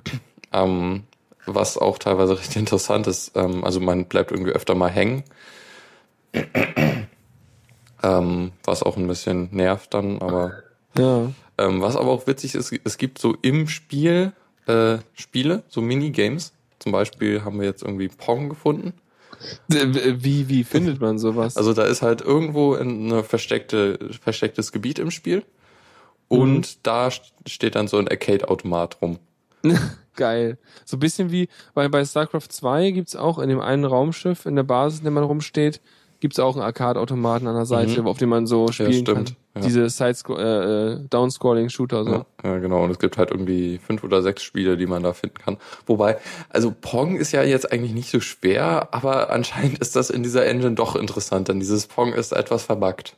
[0.51, 1.03] Ähm,
[1.45, 3.31] was auch teilweise recht interessant ist.
[3.35, 5.23] Ähm, also man bleibt irgendwie öfter mal hängen.
[8.03, 10.63] ähm, was auch ein bisschen nervt dann, aber
[10.97, 11.31] Ja.
[11.57, 14.33] ähm, was aber auch witzig ist, es gibt so im Spiel
[14.67, 16.53] äh, Spiele, so Minigames.
[16.79, 18.93] Zum Beispiel haben wir jetzt irgendwie Pong gefunden.
[19.67, 21.57] Wie, wie findet man sowas?
[21.57, 25.43] Also da ist halt irgendwo ein versteckte, verstecktes Gebiet im Spiel.
[26.39, 29.19] Und da st- steht dann so ein Arcade-Automat rum.
[30.15, 30.57] Geil.
[30.85, 34.55] So ein bisschen wie, weil bei StarCraft 2 gibt's auch in dem einen Raumschiff, in
[34.55, 35.81] der Basis, in der man rumsteht,
[36.19, 38.07] gibt's auch einen Arcade-Automaten an der Seite, Mhm.
[38.07, 39.05] auf dem man so spielen stimmt.
[39.05, 39.35] kann.
[39.55, 39.61] Ja.
[39.61, 42.11] Diese Side äh, äh, Downscrolling-Shooter so.
[42.11, 42.83] Ja, ja, genau.
[42.83, 45.57] Und es gibt halt irgendwie fünf oder sechs Spiele, die man da finden kann.
[45.85, 46.17] Wobei,
[46.49, 50.45] also Pong ist ja jetzt eigentlich nicht so schwer, aber anscheinend ist das in dieser
[50.45, 53.15] Engine doch interessant, denn dieses Pong ist etwas verbuggt.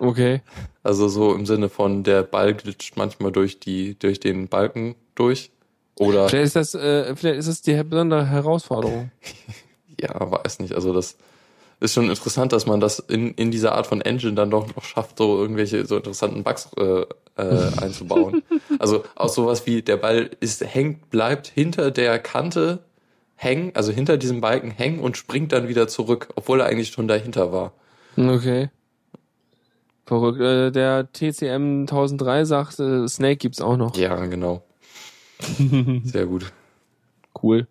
[0.00, 0.40] Okay.
[0.82, 5.50] Also so im Sinne von, der Ball glitscht manchmal durch die, durch den Balken durch.
[5.96, 9.10] Oder, Vielleicht ist das, äh, vielleicht ist das die besondere Herausforderung.
[10.00, 10.74] ja, weiß nicht.
[10.74, 11.18] Also das
[11.80, 14.84] ist schon interessant, dass man das in, in dieser Art von Engine dann doch noch
[14.84, 17.04] schafft, so irgendwelche so interessanten Bugs äh,
[17.36, 18.42] äh, einzubauen.
[18.78, 22.78] also auch sowas wie, der Ball ist hängt, bleibt hinter der Kante
[23.36, 27.08] hängen, also hinter diesem Balken hängen und springt dann wieder zurück, obwohl er eigentlich schon
[27.08, 27.74] dahinter war.
[28.16, 28.70] Okay.
[30.10, 30.40] Verrückt.
[30.40, 33.96] Äh, der TCM 1003 sagt, äh, Snake gibt's auch noch.
[33.96, 34.64] Ja, genau.
[36.02, 36.52] Sehr gut.
[37.40, 37.68] Cool.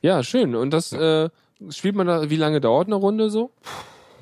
[0.00, 0.54] Ja, schön.
[0.54, 1.28] Und das äh,
[1.68, 3.50] spielt man da, wie lange dauert eine Runde so?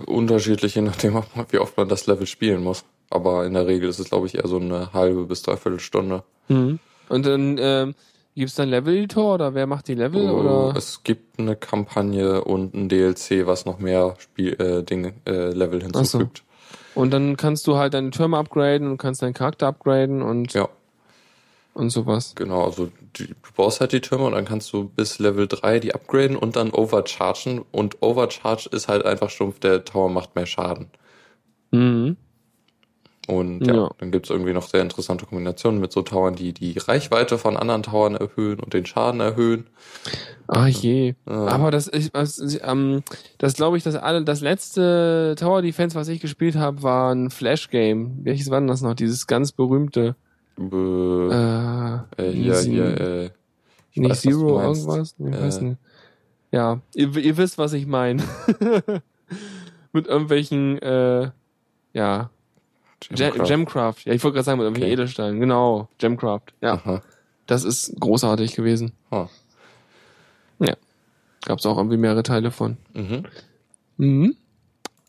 [0.04, 2.84] Unterschiedlich, je nachdem, wie oft man das Level spielen muss.
[3.08, 6.24] Aber in der Regel ist es, glaube ich, eher so eine halbe bis dreiviertel Stunde.
[6.48, 6.80] Mhm.
[7.08, 7.94] Und dann ähm,
[8.34, 10.28] gibt's dann Level-Editor oder wer macht die Level?
[10.28, 10.76] Oh, oder?
[10.76, 15.80] Es gibt eine Kampagne und ein DLC, was noch mehr Spiel, äh, Dinge, äh, Level
[15.80, 16.42] hinzufügt.
[16.96, 20.68] Und dann kannst du halt deine Türme upgraden und kannst deinen Charakter upgraden und, Ja,
[21.74, 22.34] und sowas.
[22.34, 22.64] genau.
[22.64, 25.94] Also die, du baust halt die Türme und dann kannst du bis Level 3 die
[25.94, 27.64] upgraden und dann overchargen.
[27.70, 30.90] Und Overcharge ist halt einfach stumpf, der Tower macht mehr Schaden.
[31.70, 32.16] Mhm.
[33.26, 33.90] Und ja, Ja.
[33.98, 37.82] dann gibt's irgendwie noch sehr interessante Kombinationen mit so Towern, die die Reichweite von anderen
[37.82, 39.66] Towern erhöhen und den Schaden erhöhen.
[40.48, 41.14] Ach je.
[41.28, 41.46] Ja.
[41.48, 43.02] Aber das ist, was, ähm,
[43.38, 47.30] das glaube ich, dass alle, das letzte Tower Defense, was ich gespielt habe, war ein
[47.30, 48.20] Flash Game.
[48.22, 48.94] Welches war denn das noch?
[48.94, 50.14] Dieses ganz berühmte,
[50.58, 50.62] äh,
[52.22, 53.30] äh, hier, Sie- hier, äh,
[53.92, 55.14] ich nicht weiß, Zero irgendwas?
[55.18, 55.42] Ich Äh.
[55.42, 55.78] weiß nicht.
[56.52, 58.22] Ja, ihr, ihr wisst, was ich meine.
[59.92, 61.30] mit irgendwelchen, äh,
[61.92, 62.30] ja,
[63.10, 63.46] Gemcraft.
[63.48, 63.96] Gemcraft.
[64.04, 65.02] Ja, ich wollte gerade sagen, mit irgendwelchen Okay.
[65.02, 65.40] Edelsteinen.
[65.40, 66.52] Genau, Gemcraft.
[66.60, 67.02] Ja, Aha.
[67.46, 68.92] das ist großartig gewesen.
[69.10, 69.28] Ah.
[71.44, 72.76] Gab es auch irgendwie mehrere Teile von.
[72.92, 73.22] Mhm.
[73.98, 74.36] Mhm.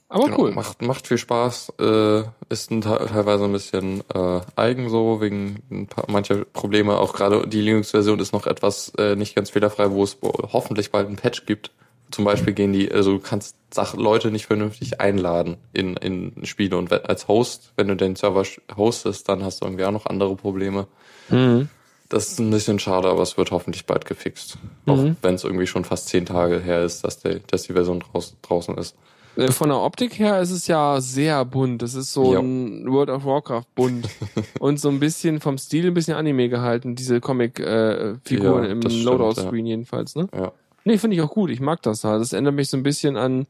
[0.08, 0.52] Aber Genau, cool.
[0.52, 2.20] Macht, macht viel Spaß, äh,
[2.50, 6.98] ist ein, te- teilweise ein bisschen äh, eigen so, wegen ein paar, mancher Probleme.
[7.00, 11.10] Auch gerade die Linux-Version ist noch etwas äh, nicht ganz fehlerfrei, wo es hoffentlich bald
[11.10, 11.72] ein Patch gibt.
[12.12, 16.78] Zum Beispiel gehen die, also du kannst Sach Leute nicht vernünftig einladen in, in Spiele
[16.78, 18.44] und als Host, wenn du den Server
[18.78, 20.88] hostest, dann hast du irgendwie auch noch andere Probleme.
[21.30, 21.68] Mhm.
[22.08, 24.58] Das ist ein bisschen schade, aber es wird hoffentlich bald gefixt.
[24.86, 25.18] Auch Mhm.
[25.22, 28.38] wenn es irgendwie schon fast zehn Tage her ist, dass, der, dass die Version draus,
[28.42, 28.96] draußen ist.
[29.36, 31.82] Äh, Von der Optik her ist es ja sehr bunt.
[31.82, 32.40] Das ist so Ja.
[32.40, 34.08] ein World of Warcraft bunt.
[34.60, 39.66] und so ein bisschen vom Stil ein bisschen Anime gehalten, diese Comic-Figuren Ja, im Loadout-Screen
[39.66, 40.30] jedenfalls, ne?
[40.34, 40.54] Ja.
[40.88, 41.50] Nee, finde ich auch gut.
[41.50, 42.22] Ich mag das halt.
[42.22, 43.46] Das erinnert mich so ein bisschen an,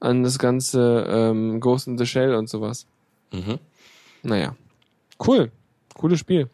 [0.00, 2.86] an das ganze ähm, Ghost in the Shell und sowas.
[3.32, 3.58] Mhm.
[4.22, 4.54] Naja.
[5.26, 5.50] Cool.
[5.94, 6.50] Cooles Spiel.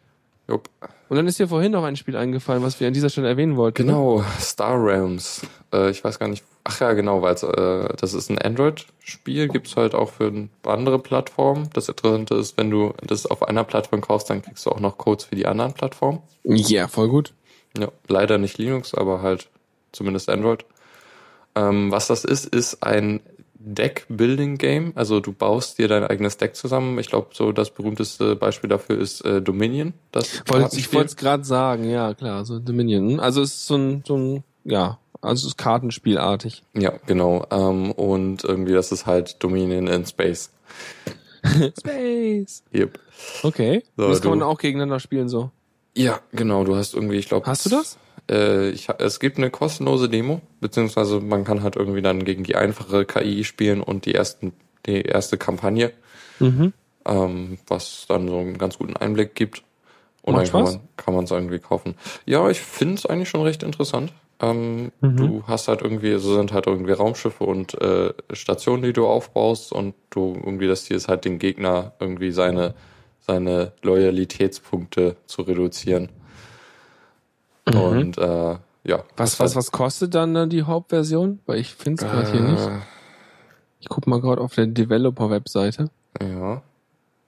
[0.47, 0.69] Jupp.
[1.09, 3.57] Und dann ist dir vorhin noch ein Spiel eingefallen, was wir an dieser Stelle erwähnen
[3.57, 3.85] wollten.
[3.85, 3.91] Ne?
[3.91, 5.45] Genau, Star Realms.
[5.73, 6.45] Äh, ich weiß gar nicht.
[6.63, 11.69] Ach ja, genau, weil äh, das ist ein Android-Spiel, gibt's halt auch für andere Plattformen.
[11.73, 14.97] Das Interessante ist, wenn du das auf einer Plattform kaufst, dann kriegst du auch noch
[14.97, 16.19] Codes für die anderen Plattformen.
[16.45, 17.33] Ja, voll gut.
[17.77, 19.49] Ja, leider nicht Linux, aber halt
[19.91, 20.65] zumindest Android.
[21.55, 23.19] Ähm, was das ist, ist ein
[23.63, 24.93] Deck-Building-Game.
[24.95, 26.97] Also du baust dir dein eigenes Deck zusammen.
[26.99, 29.93] Ich glaube, so das berühmteste Beispiel dafür ist äh, Dominion.
[30.11, 33.19] Das Wollte, ich wollte es gerade sagen, ja klar, so Dominion.
[33.19, 36.63] Also es ist so ein, so ein ja, also es ist Kartenspielartig.
[36.73, 37.45] Ja, genau.
[37.51, 40.51] Ähm, und irgendwie, das ist halt Dominion in Space.
[41.79, 42.63] Space.
[42.73, 42.99] Yep.
[43.43, 43.83] Okay.
[43.97, 45.51] So, das kann man auch gegeneinander spielen so.
[45.95, 46.63] Ja, genau.
[46.63, 47.45] Du hast irgendwie, ich glaube.
[47.45, 47.97] Hast du das?
[48.31, 52.55] Äh, ich, es gibt eine kostenlose Demo, beziehungsweise man kann halt irgendwie dann gegen die
[52.55, 54.53] einfache KI spielen und die ersten,
[54.85, 55.91] die erste Kampagne,
[56.39, 56.73] Mhm.
[57.05, 59.63] ähm, was dann so einen ganz guten Einblick gibt.
[60.23, 60.73] Und Macht dann kann Spaß?
[60.75, 61.95] man kann man es irgendwie kaufen.
[62.25, 64.13] Ja, ich finde es eigentlich schon recht interessant.
[64.39, 65.17] Ähm, Mhm.
[65.17, 69.71] Du hast halt irgendwie, so sind halt irgendwie Raumschiffe und äh, Stationen, die du aufbaust
[69.71, 72.73] und du irgendwie das Ziel ist halt den Gegner irgendwie seine
[73.23, 76.09] seine Loyalitätspunkte zu reduzieren.
[77.67, 78.97] Und äh, ja.
[78.97, 79.01] Mhm.
[79.17, 81.39] Was, was, was kostet dann äh, die Hauptversion?
[81.45, 82.67] Weil ich finde es gerade hier nicht.
[82.67, 82.79] Äh,
[83.79, 85.89] Ich guck mal gerade auf der Developer-Webseite,
[86.21, 86.61] Ja.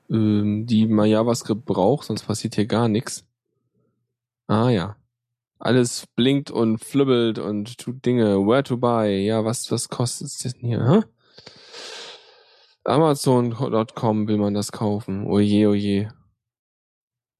[0.10, 3.26] ähm, die mal JavaScript braucht, sonst passiert hier gar nichts.
[4.48, 4.96] Ah ja.
[5.60, 8.38] Alles blinkt und flibbelt und tut Dinge.
[8.46, 9.26] Where to buy?
[9.26, 10.86] Ja, was, was kostet es denn hier?
[10.86, 11.04] Hä?
[12.86, 15.26] Amazon.com will man das kaufen.
[15.26, 16.10] Oje, oje.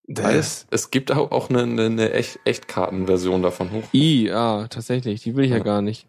[0.08, 3.84] Es, es gibt auch, auch eine, eine, eine Echt, Echtkartenversion davon hoch.
[3.94, 5.24] I, ah, tatsächlich.
[5.24, 5.64] Die will ich ja, Ja.
[5.64, 6.08] gar nicht.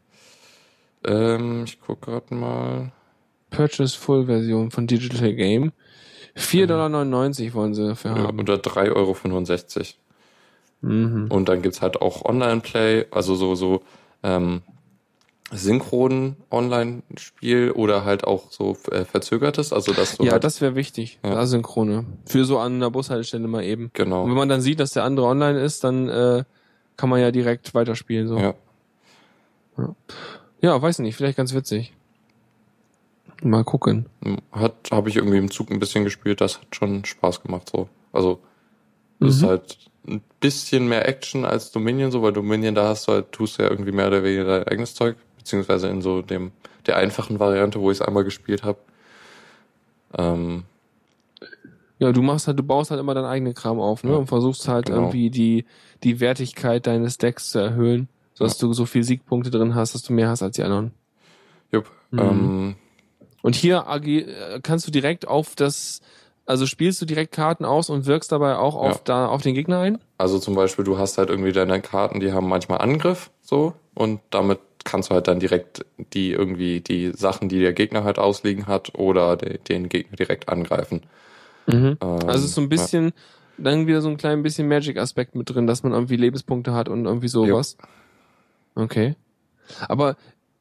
[1.04, 2.92] Ähm, ich guck gerade mal.
[3.50, 5.72] Purchase Full Version von Digital Game.
[6.36, 8.38] 4,99 Dollar wollen sie dafür haben.
[8.38, 10.92] Unter 3,65 Euro.
[10.92, 11.26] Mhm.
[11.30, 13.82] Und dann gibt's halt auch Online-Play, also so, so
[14.24, 14.62] ähm,
[15.52, 20.74] synchronen Online-Spiel oder halt auch so äh, verzögertes, also dass du Ja, halt, das wäre
[20.74, 21.18] wichtig.
[21.22, 21.36] Ja.
[21.36, 22.06] Asynchrone.
[22.26, 23.84] Für so an einer Bushaltestelle mal eben.
[23.84, 24.26] Und wenn genau.
[24.26, 26.44] man dann sieht, dass der andere online ist, dann äh,
[26.96, 28.26] kann man ja direkt weiterspielen.
[28.28, 28.38] So.
[28.38, 28.54] Ja.
[30.60, 31.92] ja, weiß nicht, vielleicht ganz witzig.
[33.42, 34.06] Mal gucken.
[34.52, 37.88] Hat, habe ich irgendwie im Zug ein bisschen gespielt, das hat schon Spaß gemacht so.
[38.12, 38.38] Also
[39.20, 39.46] das ist Mhm.
[39.46, 43.58] halt ein bisschen mehr Action als Dominion, so, weil Dominion, da hast du halt, tust
[43.58, 46.52] du ja irgendwie mehr oder weniger dein eigenes Zeug, beziehungsweise in so dem,
[46.86, 48.78] der einfachen Variante, wo ich es einmal gespielt habe.
[50.16, 50.64] Ähm,
[51.98, 54.12] Ja, du machst halt, du baust halt immer deinen eigenen Kram auf, ne?
[54.12, 54.98] Ja, und versuchst halt genau.
[54.98, 55.64] irgendwie die,
[56.02, 60.12] die Wertigkeit deines Decks zu erhöhen, sodass du so viel Siegpunkte drin hast, dass du
[60.12, 60.92] mehr hast als die anderen.
[61.70, 62.20] jupp, Mhm.
[62.20, 62.76] ähm,
[63.42, 66.00] Und hier äh, kannst du direkt auf das,
[66.46, 69.00] also spielst du direkt Karten aus und wirkst dabei auch auf Ja.
[69.04, 69.98] da auf den Gegner ein?
[70.18, 74.20] Also zum Beispiel, du hast halt irgendwie deine Karten, die haben manchmal Angriff, so, und
[74.30, 78.66] damit kannst du halt dann direkt die irgendwie die Sachen, die der Gegner halt ausliegen
[78.66, 81.02] hat, oder de, den Gegner direkt angreifen.
[81.66, 83.12] Ähm, Also es ist so ein bisschen,
[83.56, 87.06] dann wieder so ein klein bisschen Magic-Aspekt mit drin, dass man irgendwie Lebenspunkte hat und
[87.06, 87.76] irgendwie sowas.
[88.74, 89.14] Okay.
[89.88, 90.16] Aber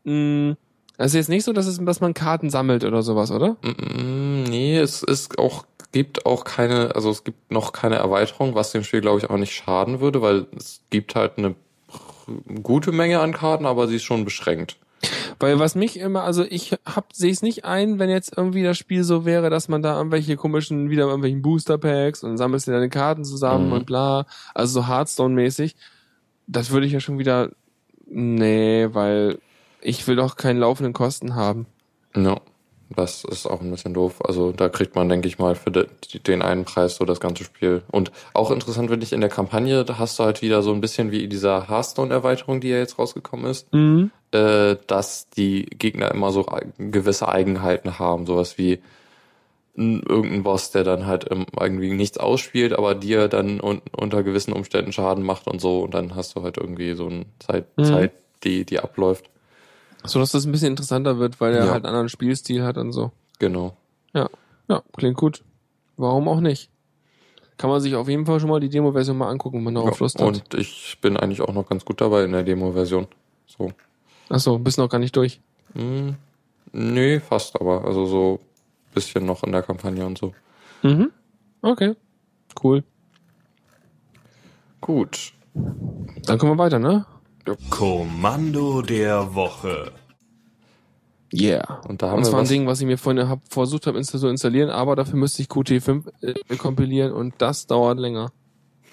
[0.05, 0.55] mh,
[0.97, 3.57] Also jetzt nicht so, dass, es, dass man Karten sammelt oder sowas, oder?
[3.63, 8.71] Mm, Nee, es ist auch, gibt auch keine, also es gibt noch keine Erweiterung, was
[8.71, 11.55] dem Spiel, glaube ich, auch nicht schaden würde, weil es gibt halt eine
[12.63, 14.77] gute Menge an Karten, aber sie ist schon beschränkt.
[15.39, 18.77] Weil was mich immer, also ich hab, sehe es nicht ein, wenn jetzt irgendwie das
[18.77, 22.71] Spiel so wäre, dass man da irgendwelche komischen, wieder irgendwelchen Booster Packs und sammelst dir
[22.71, 23.73] deine Karten zusammen Mhm.
[23.73, 25.75] und bla, also so Hearthstone-mäßig.
[26.47, 27.49] Das würde ich ja schon wieder,
[28.05, 29.39] nee, weil
[29.81, 31.65] ich will doch keinen laufenden Kosten haben.
[32.15, 32.39] Ja,
[32.89, 34.21] das ist auch ein bisschen doof.
[34.23, 35.87] Also da kriegt man, denke ich mal, für de,
[36.27, 37.81] den einen Preis so das ganze Spiel.
[37.91, 40.81] Und auch interessant finde ich in der Kampagne, da hast du halt wieder so ein
[40.81, 44.11] bisschen wie in dieser Hearthstone-Erweiterung, die ja jetzt rausgekommen ist, Mhm.
[44.31, 48.79] äh, dass die Gegner immer so eig- gewisse Eigenheiten haben, sowas wie
[49.75, 54.53] irgendein Boss, der dann halt ähm, irgendwie nichts ausspielt, aber dir dann un unter gewissen
[54.53, 57.83] Umständen Schaden macht und so und dann hast du halt irgendwie so eine Zeit, Mhm.
[57.85, 58.11] Zeit
[58.43, 59.31] die, die abläuft.
[60.05, 61.71] So dass das ein bisschen interessanter wird, weil er Ja.
[61.71, 63.11] halt einen anderen Spielstil hat und so.
[63.39, 63.75] Genau.
[64.13, 64.29] Ja,
[64.67, 65.43] ja, klingt gut.
[65.97, 66.69] Warum auch nicht?
[67.57, 69.99] Kann man sich auf jeden Fall schon mal die Demo-Version mal angucken, wenn man darauf
[69.99, 70.27] Ja, Lust hat.
[70.27, 73.07] und ich bin eigentlich auch noch ganz gut dabei in der Demo-Version.
[73.45, 73.71] So.
[74.29, 75.39] Achso, bist noch gar nicht durch.
[75.73, 76.15] Hm,
[76.71, 77.85] nee, fast aber.
[77.85, 78.39] Also so
[78.93, 80.33] bisschen noch in der Kampagne und so.
[80.81, 81.11] Mhm.
[81.61, 81.95] Okay.
[82.61, 82.83] Cool.
[84.81, 85.33] Gut.
[85.53, 87.05] Dann kommen wir weiter, ne?
[87.69, 89.91] Kommando der Woche.
[91.33, 91.81] Yeah.
[91.87, 93.87] Und da haben Und wir zwar ein was- Ding, was ich mir vorhin hab, versucht
[93.87, 98.31] habe zu installieren, aber dafür müsste ich Qt5 äh, kompilieren und das dauert länger.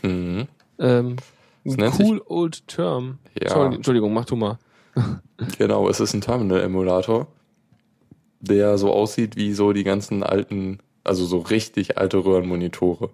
[0.02, 0.46] Mhm.
[0.78, 1.16] Ähm,
[1.64, 3.18] Das nennt cool old term.
[3.40, 3.50] Ja.
[3.50, 4.58] Sorry, Entschuldigung, mach du mal.
[5.58, 7.26] Genau, es ist ein Terminal-Emulator,
[8.40, 13.06] der so aussieht wie so die ganzen alten, also so richtig alte Röhrenmonitore.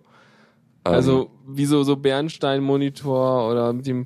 [0.85, 4.05] Ähm, Also wie so, so Bernstein-Monitor oder mit dem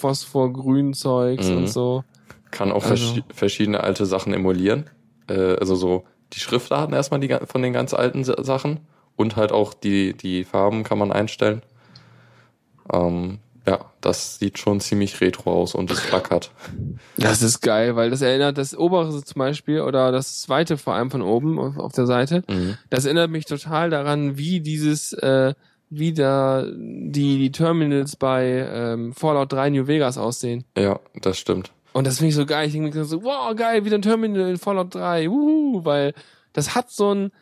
[0.00, 1.56] Phosphor-Grün-Zeugs Mhm.
[1.58, 2.04] und so.
[2.50, 4.90] kann auch also- verschi- verschiedene alte Sachen emulieren.
[5.28, 8.80] Äh, also so die Schriftarten erstmal die, von den ganz alten Sa- Sachen
[9.14, 11.62] und halt auch die, die Farben kann man einstellen.
[12.92, 16.50] Ähm, ja, das sieht schon ziemlich retro aus und es flackert.
[17.16, 21.10] Das ist geil, weil das erinnert das obere zum Beispiel oder das zweite vor allem
[21.10, 22.42] von oben auf, auf der Seite.
[22.48, 22.78] Mhm.
[22.88, 25.54] Das erinnert mich total daran, wie dieses, äh,
[25.90, 30.64] wie da die, die Terminals bei ähm, Fallout 3 New Vegas aussehen.
[30.78, 31.72] Ja, das stimmt.
[31.92, 32.68] Und das finde ich so geil.
[32.68, 36.14] Ich denke mir so, wow, geil, wieder ein Terminal in Fallout 3, wuhu, weil
[36.52, 37.32] das hat so ein,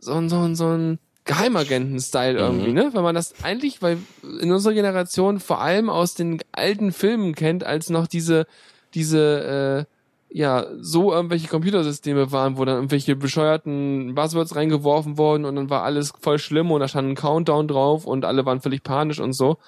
[0.00, 2.74] so ein, so ein, so ein Geheimagenten-Style irgendwie, Mhm.
[2.74, 2.90] ne?
[2.94, 3.98] Weil man das eigentlich, weil
[4.40, 8.46] in unserer Generation vor allem aus den alten Filmen kennt, als noch diese,
[8.94, 9.92] diese, äh,
[10.34, 15.82] ja, so irgendwelche Computersysteme waren, wo dann irgendwelche bescheuerten Buzzwords reingeworfen wurden und dann war
[15.82, 19.34] alles voll schlimm und da stand ein Countdown drauf und alle waren völlig panisch und
[19.34, 19.58] so.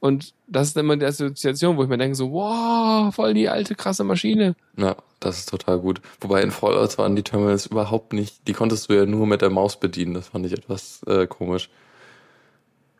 [0.00, 3.74] Und das ist immer die Assoziation, wo ich mir denke so, wow, voll die alte
[3.74, 4.54] krasse Maschine.
[4.76, 6.02] Ja, das ist total gut.
[6.20, 9.48] Wobei in Fallout waren die Terminals überhaupt nicht, die konntest du ja nur mit der
[9.50, 10.12] Maus bedienen.
[10.12, 11.70] Das fand ich etwas äh, komisch.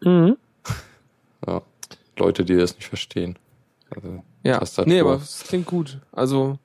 [0.02, 0.36] Mhm.
[1.46, 1.60] Ja.
[2.18, 3.38] Leute, die das nicht verstehen.
[3.94, 4.90] Also, Ja, Tastatur.
[4.92, 5.98] nee, aber es klingt gut.
[6.10, 6.58] Also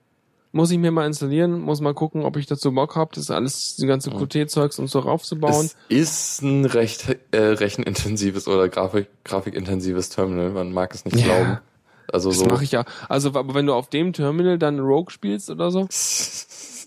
[0.51, 3.75] muss ich mir mal installieren, muss mal gucken, ob ich dazu Bock hab, das alles,
[3.75, 5.69] die ganze Qt-Zeugs und so raufzubauen.
[5.89, 10.49] Es ist ein recht äh, rechenintensives oder Grafik, grafikintensives Terminal.
[10.49, 11.25] Man mag es nicht Ja.
[11.25, 11.57] glauben.
[12.11, 12.45] Also Das so.
[12.45, 12.85] mache ich ja.
[13.07, 15.87] Also, aber wenn du auf dem Terminal dann Rogue spielst oder so?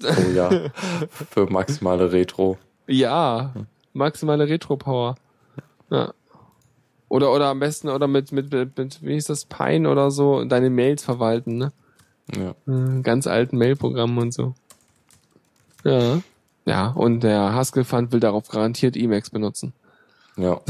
[0.04, 0.50] Oh ja.
[1.30, 2.58] Für maximale Retro.
[2.88, 3.52] Ja,
[3.92, 5.14] maximale Retro-Power.
[5.90, 6.12] Ja.
[7.08, 10.44] Oder, oder am besten, oder mit, mit, mit, mit, wie hieß das, Pine oder so,
[10.44, 11.72] deine Mails verwalten, ne?
[12.36, 12.54] Ja.
[12.72, 14.54] Äh, Ganz alten Mailprogrammen und so.
[15.84, 16.20] Ja.
[16.64, 19.72] Ja, und der Haskell-Fund will darauf garantiert Emacs benutzen.
[20.36, 20.60] Ja.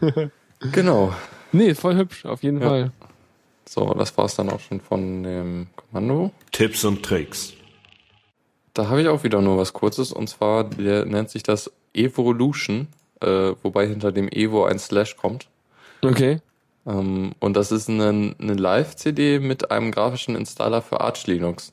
[0.72, 1.12] genau.
[1.52, 2.68] Nee, voll hübsch, auf jeden Ja.
[2.68, 2.92] Fall.
[3.68, 6.32] So, das war's dann auch schon von dem Kommando.
[6.50, 7.52] Tipps und Tricks.
[8.74, 12.88] Da habe ich auch wieder nur was Kurzes und zwar der nennt sich das Evolution,
[13.20, 15.46] äh, wobei hinter dem Evo ein Slash kommt.
[16.02, 16.40] Okay.
[16.86, 21.72] Ähm, und das ist eine, eine Live-CD mit einem grafischen Installer für Arch Linux.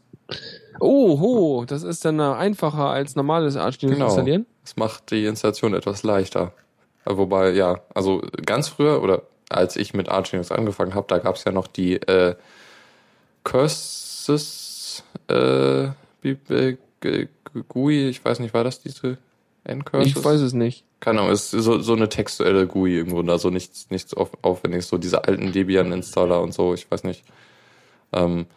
[0.80, 4.06] Oh, ho, das ist dann äh, einfacher als normales Arch Linux Genau.
[4.08, 4.46] installieren.
[4.64, 6.54] Das macht die Installation etwas leichter.
[7.06, 11.18] Äh, Wobei, ja, also ganz früher oder als ich mit Arch Linux angefangen habe, da
[11.18, 12.36] gab es ja noch die äh,
[13.44, 15.86] Curses äh,
[16.24, 16.78] äh,
[17.68, 19.18] GUI, ich weiß nicht, war das diese
[19.70, 20.18] N-Curses?
[20.18, 20.84] Ich weiß es nicht.
[21.00, 24.32] Keine Ahnung, es ist so, so eine textuelle GUI im Grunde, also nichts, nichts auf,
[24.42, 27.24] aufwendiges, so diese alten Debian-Installer und so, ich weiß nicht.
[28.12, 28.48] Ähm,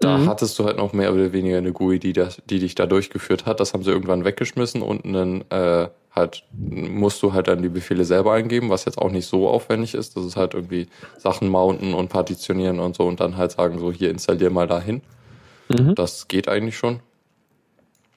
[0.00, 0.28] da Mhm.
[0.28, 3.44] hattest du halt noch mehr oder weniger eine GUI, die, das, die dich da durchgeführt
[3.46, 3.60] hat.
[3.60, 8.04] Das haben sie irgendwann weggeschmissen und dann äh, halt musst du halt dann die Befehle
[8.04, 10.16] selber eingeben, was jetzt auch nicht so aufwendig ist.
[10.16, 10.88] Das ist halt irgendwie
[11.18, 15.02] Sachen mounten und partitionieren und so und dann halt sagen, so hier installier mal dahin.
[15.68, 15.94] Mhm.
[15.94, 17.00] Das geht eigentlich schon.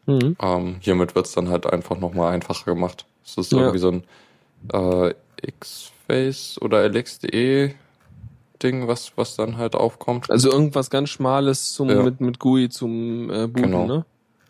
[0.06, 0.36] Mhm.
[0.42, 3.06] Ähm, hiermit wird's dann halt einfach nochmal einfacher gemacht.
[3.26, 3.60] Es ist Ja.
[3.60, 4.04] irgendwie so ein
[4.74, 7.76] äh, X-Face oder LXDE
[8.62, 10.30] Ding, was, was dann halt aufkommt.
[10.32, 12.02] Also irgendwas ganz Schmales zum, Ja.
[12.02, 13.86] mit, mit GUI zum äh, Booten, Genau.
[13.88, 14.06] ne?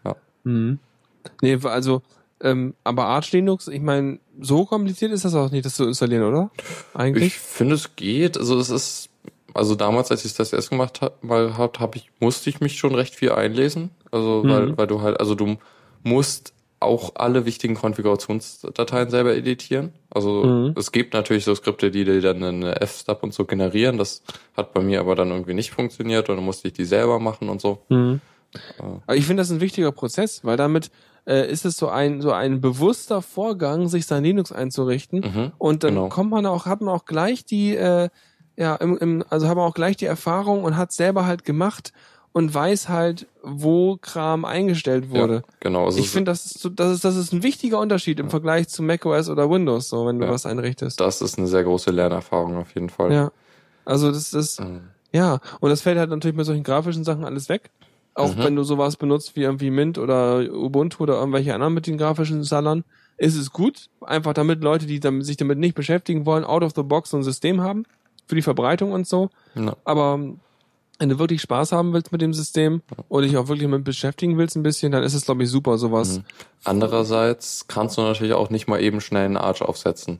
[0.05, 0.15] Ja.
[0.43, 0.79] Mhm.
[1.41, 2.01] Nee, also,
[2.41, 6.23] ähm, aber Arch Linux, ich meine, so kompliziert ist das auch nicht, das zu installieren,
[6.23, 6.51] oder?
[6.93, 7.27] Eigentlich?
[7.27, 8.37] Ich finde, es geht.
[8.37, 9.09] Also es ist,
[9.53, 12.93] also damals, als ich das erst gemacht habe, hab, hab ich, musste ich mich schon
[12.93, 13.89] recht viel einlesen.
[14.13, 14.49] Also, Mhm.
[14.49, 15.57] weil, weil du halt, also du
[16.03, 19.93] musst auch alle wichtigen Konfigurationsdateien selber editieren.
[20.09, 20.75] Also Mhm.
[20.77, 23.97] es gibt natürlich so Skripte, die dir dann eine F-Stub und so generieren.
[23.97, 24.21] Das
[24.55, 27.49] hat bei mir aber dann irgendwie nicht funktioniert und dann musste ich die selber machen
[27.49, 27.79] und so.
[27.89, 28.19] Mhm.
[29.07, 30.91] Aber ich finde das ein wichtiger Prozess, weil damit
[31.25, 35.51] äh, ist es so ein so ein bewusster Vorgang, sich sein Linux einzurichten Mhm.
[35.57, 36.09] und dann genau.
[36.09, 38.09] kommt man auch hat man auch gleich die äh,
[38.57, 41.93] ja im, im, also hat man auch gleich die Erfahrung und hat selber halt gemacht
[42.33, 45.35] und weiß halt, wo Kram eingestellt wurde.
[45.35, 45.85] Ja, genau.
[45.85, 48.67] Also ich finde, das ist so, das ist das ist ein wichtiger Unterschied im Vergleich
[48.67, 50.31] zu macOS oder Windows, so wenn du Ja.
[50.31, 50.99] was einrichtest.
[50.99, 53.13] das ist eine sehr große Lernerfahrung auf jeden Fall.
[53.13, 53.31] Ja,
[53.85, 57.47] also das ist Ähm, ja, und das fällt halt natürlich bei solchen grafischen Sachen alles
[57.49, 57.69] weg.
[58.15, 58.43] Auch Mhm.
[58.43, 62.43] wenn du sowas benutzt wie irgendwie Mint oder Ubuntu oder irgendwelche anderen mit den grafischen
[62.43, 62.83] Salern,
[63.17, 63.89] ist es gut.
[64.01, 67.17] Einfach damit Leute, die damit, sich damit nicht beschäftigen wollen, out of the box so
[67.17, 67.85] ein System haben.
[68.27, 69.29] Für die Verbreitung und so.
[69.55, 70.19] na, Aber
[71.03, 74.37] wenn du wirklich Spaß haben willst mit dem System und dich auch wirklich damit beschäftigen
[74.37, 76.19] willst ein bisschen, dann ist es, glaube ich, super, sowas.
[76.19, 76.23] Mhm.
[76.63, 80.19] Andererseits kannst du natürlich auch nicht mal eben schnell einen Arch aufsetzen.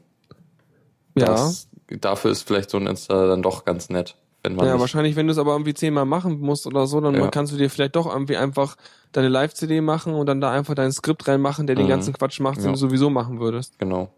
[1.16, 1.28] Ja.
[1.28, 1.70] Das,
[2.02, 5.28] dafür ist vielleicht so ein Installer dann doch ganz nett, wenn man Ja, wahrscheinlich, wenn
[5.28, 7.28] du es aber irgendwie zehnmal machen musst oder so, dann Ja.
[7.30, 8.76] kannst du dir vielleicht doch irgendwie einfach
[9.14, 11.90] deine Live-CD machen und dann da einfach dein Skript reinmachen, der den Mhm.
[11.92, 12.72] ganzen Quatsch macht, den Ja.
[12.72, 13.80] du sowieso machen würdest.
[13.80, 14.12] genau.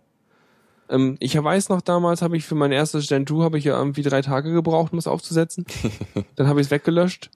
[0.89, 3.77] Ähm, ich weiß noch, damals habe ich für mein erstes Gen 2 habe ich ja
[3.77, 5.65] irgendwie drei Tage gebraucht, um es aufzusetzen.
[6.35, 7.29] dann habe ich es weggelöscht,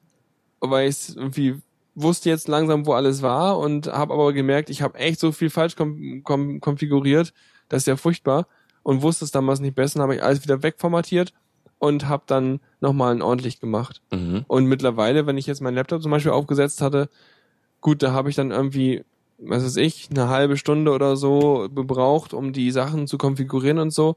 [0.60, 1.62] weil ich irgendwie
[1.96, 5.50] wusste jetzt langsam, wo alles war und habe aber gemerkt, ich habe echt so viel
[5.50, 7.34] falsch kom kom konfiguriert,
[7.68, 8.48] das ist ja furchtbar
[8.84, 11.34] und wusste es damals nicht besser, habe ich alles wieder wegformatiert
[11.78, 14.02] und habe dann nochmal ordentlich gemacht.
[14.12, 14.46] Mhm.
[14.48, 17.10] Und mittlerweile, wenn ich jetzt meinen Laptop zum Beispiel aufgesetzt hatte,
[17.82, 19.04] gut, da habe ich dann irgendwie,
[19.42, 23.92] was weiß ich, eine halbe Stunde oder so gebraucht, um die Sachen zu konfigurieren und
[23.92, 24.16] so.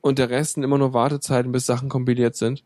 [0.00, 2.62] Und der Rest sind immer nur Wartezeiten, bis Sachen kompiliert sind.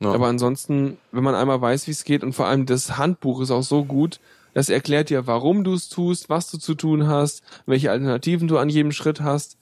[0.00, 0.12] Ja.
[0.12, 3.50] Aber ansonsten, wenn man einmal weiß, wie es geht und vor allem das Handbuch ist
[3.50, 4.18] auch so gut,
[4.54, 8.58] das erklärt dir, warum du es tust, was du zu tun hast, welche Alternativen du
[8.58, 9.56] an jedem Schritt hast.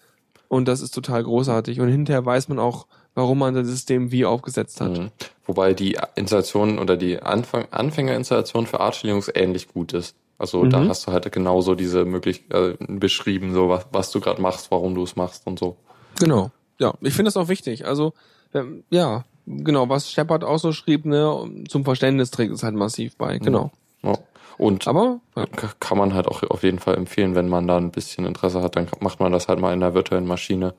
[0.48, 1.80] Und das ist total großartig.
[1.80, 4.96] Und hinterher weiß man auch, warum man das System wie aufgesetzt hat.
[4.96, 5.10] Mhm.
[5.44, 10.14] Wobei die Installation oder die Anfang Anfängerinstallation für Arch Linux ähnlich gut ist.
[10.38, 10.88] Also da Mhm.
[10.88, 14.94] hast du halt genauso diese Möglichkeit äh, beschrieben, so was, was du gerade machst, warum
[14.94, 15.76] du es machst und so.
[16.20, 16.50] Genau.
[16.78, 17.86] Ja, ich finde das auch wichtig.
[17.86, 18.12] Also,
[18.54, 23.16] ähm, ja, genau, was Shepard auch so schrieb, ne, zum Verständnis trägt es halt massiv
[23.16, 23.38] bei.
[23.38, 23.72] Genau.
[24.02, 24.16] Ja.
[24.58, 25.46] Und Aber, ja.
[25.80, 28.76] kann man halt auch auf jeden Fall empfehlen, wenn man da ein bisschen Interesse hat,
[28.76, 30.74] dann macht man das halt mal in der virtuellen Maschine.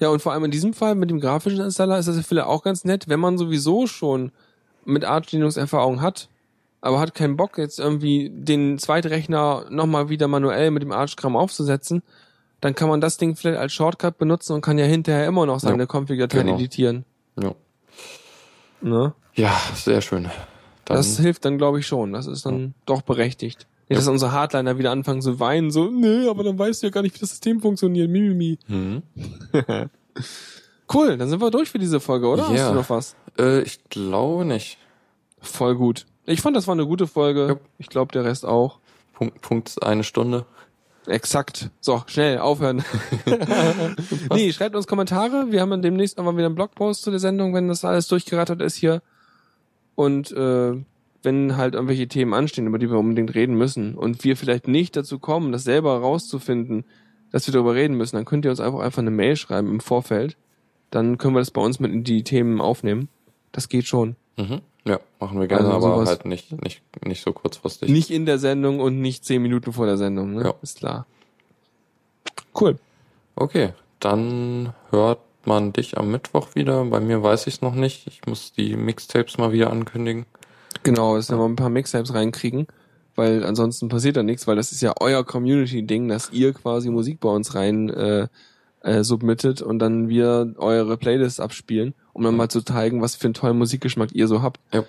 [0.00, 2.46] ja, und vor allem in diesem Fall mit dem grafischen Installer ist das ja vielleicht
[2.48, 4.32] auch ganz nett, wenn man sowieso schon
[4.84, 6.28] mit Arch Linux Erfahrung hat,
[6.84, 12.02] aber hat keinen Bock, jetzt irgendwie den Zweitrechner nochmal wieder manuell mit dem Arch-Kram aufzusetzen,
[12.60, 15.60] dann kann man das Ding vielleicht als Shortcut benutzen und kann ja hinterher immer noch
[15.60, 16.58] seine Ja, Config-Dateien genau.
[16.58, 17.04] editieren.
[17.40, 17.54] Ja,
[18.80, 19.14] Ne?
[19.34, 20.24] ja sehr schön.
[20.84, 22.12] Dann, Das hilft dann, glaube ich, schon.
[22.12, 23.66] Das ist dann doch berechtigt.
[23.88, 26.90] Nicht, dass unsere Hardliner wieder anfangen zu weinen, so, nee, aber dann weißt du ja
[26.90, 28.10] gar nicht, wie das System funktioniert.
[28.10, 28.58] Mimimi.
[28.68, 29.02] mhm.
[30.92, 32.46] Cool, dann sind wir durch für diese Folge, oder?
[32.48, 32.68] Hast Ja.
[32.68, 33.16] du noch was?
[33.38, 34.76] äh, ich glaube nicht.
[35.40, 36.06] Voll gut.
[36.26, 37.46] Ich fand, das war eine gute Folge.
[37.48, 37.56] Ja.
[37.78, 38.78] Ich glaube, der Rest auch.
[39.12, 40.46] Punkt, Punkt eine Stunde.
[41.06, 41.70] Exakt.
[41.80, 42.82] So, schnell, aufhören.
[44.34, 45.46] nee, schreibt uns Kommentare.
[45.50, 48.76] Wir haben demnächst nochmal wieder einen Blogpost zu der Sendung, wenn das alles durchgerattert ist
[48.76, 49.02] hier.
[49.94, 50.72] Und äh,
[51.22, 54.96] wenn halt irgendwelche Themen anstehen, über die wir unbedingt reden müssen und wir vielleicht nicht
[54.96, 56.84] dazu kommen, das selber rauszufinden,
[57.30, 59.80] dass wir darüber reden müssen, dann könnt ihr uns einfach einfach eine Mail schreiben im
[59.80, 60.36] Vorfeld.
[60.90, 63.08] Dann können wir das bei uns mit in die Themen aufnehmen.
[63.52, 64.16] Das geht schon.
[64.36, 64.60] Mhm.
[64.86, 67.88] Ja, machen wir gerne, Also aber halt nicht, nicht, nicht so kurzfristig.
[67.90, 70.44] Nicht in der Sendung und nicht zehn Minuten vor der Sendung, ne?
[70.44, 70.54] Ja.
[70.62, 71.06] Ist klar.
[72.58, 72.78] Cool.
[73.34, 76.84] Okay, dann hört man dich am Mittwoch wieder.
[76.84, 78.06] Bei mir weiß ich es noch nicht.
[78.06, 80.26] Ich muss die Mixtapes mal wieder ankündigen.
[80.82, 82.66] Genau, dass wir mal ein paar Mixtapes reinkriegen,
[83.14, 87.20] weil ansonsten passiert da nichts, weil das ist ja euer Community-Ding, dass ihr quasi Musik
[87.20, 88.28] bei uns rein äh,
[88.84, 93.24] äh, submittet und dann wir eure Playlists abspielen, um dann mal zu zeigen, was für
[93.26, 94.60] einen tollen Musikgeschmack ihr so habt.
[94.72, 94.84] Ja.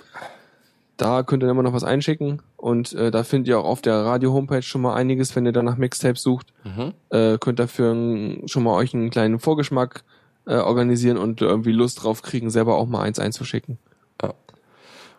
[0.97, 3.95] Da könnt ihr immer noch was einschicken und äh, da findet ihr auch auf der
[4.05, 6.53] Radio-Homepage schon mal einiges, wenn ihr dann nach Mixtapes sucht.
[6.63, 6.93] Mhm.
[7.09, 10.05] Äh, könnt dafür n- schon mal euch einen kleinen Vorgeschmack
[10.47, 13.77] äh, organisieren und irgendwie Lust drauf kriegen, selber auch mal eins einzuschicken.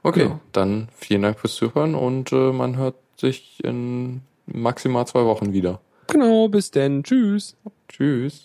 [0.03, 0.41] Okay, Genau.
[0.53, 5.81] dann vielen Dank fürs Zuhören und äh, man hört sich in maximal zwei Wochen wieder.
[6.07, 7.03] Genau, bis denn.
[7.03, 7.57] Tschüss.
[7.89, 8.45] Tschüss.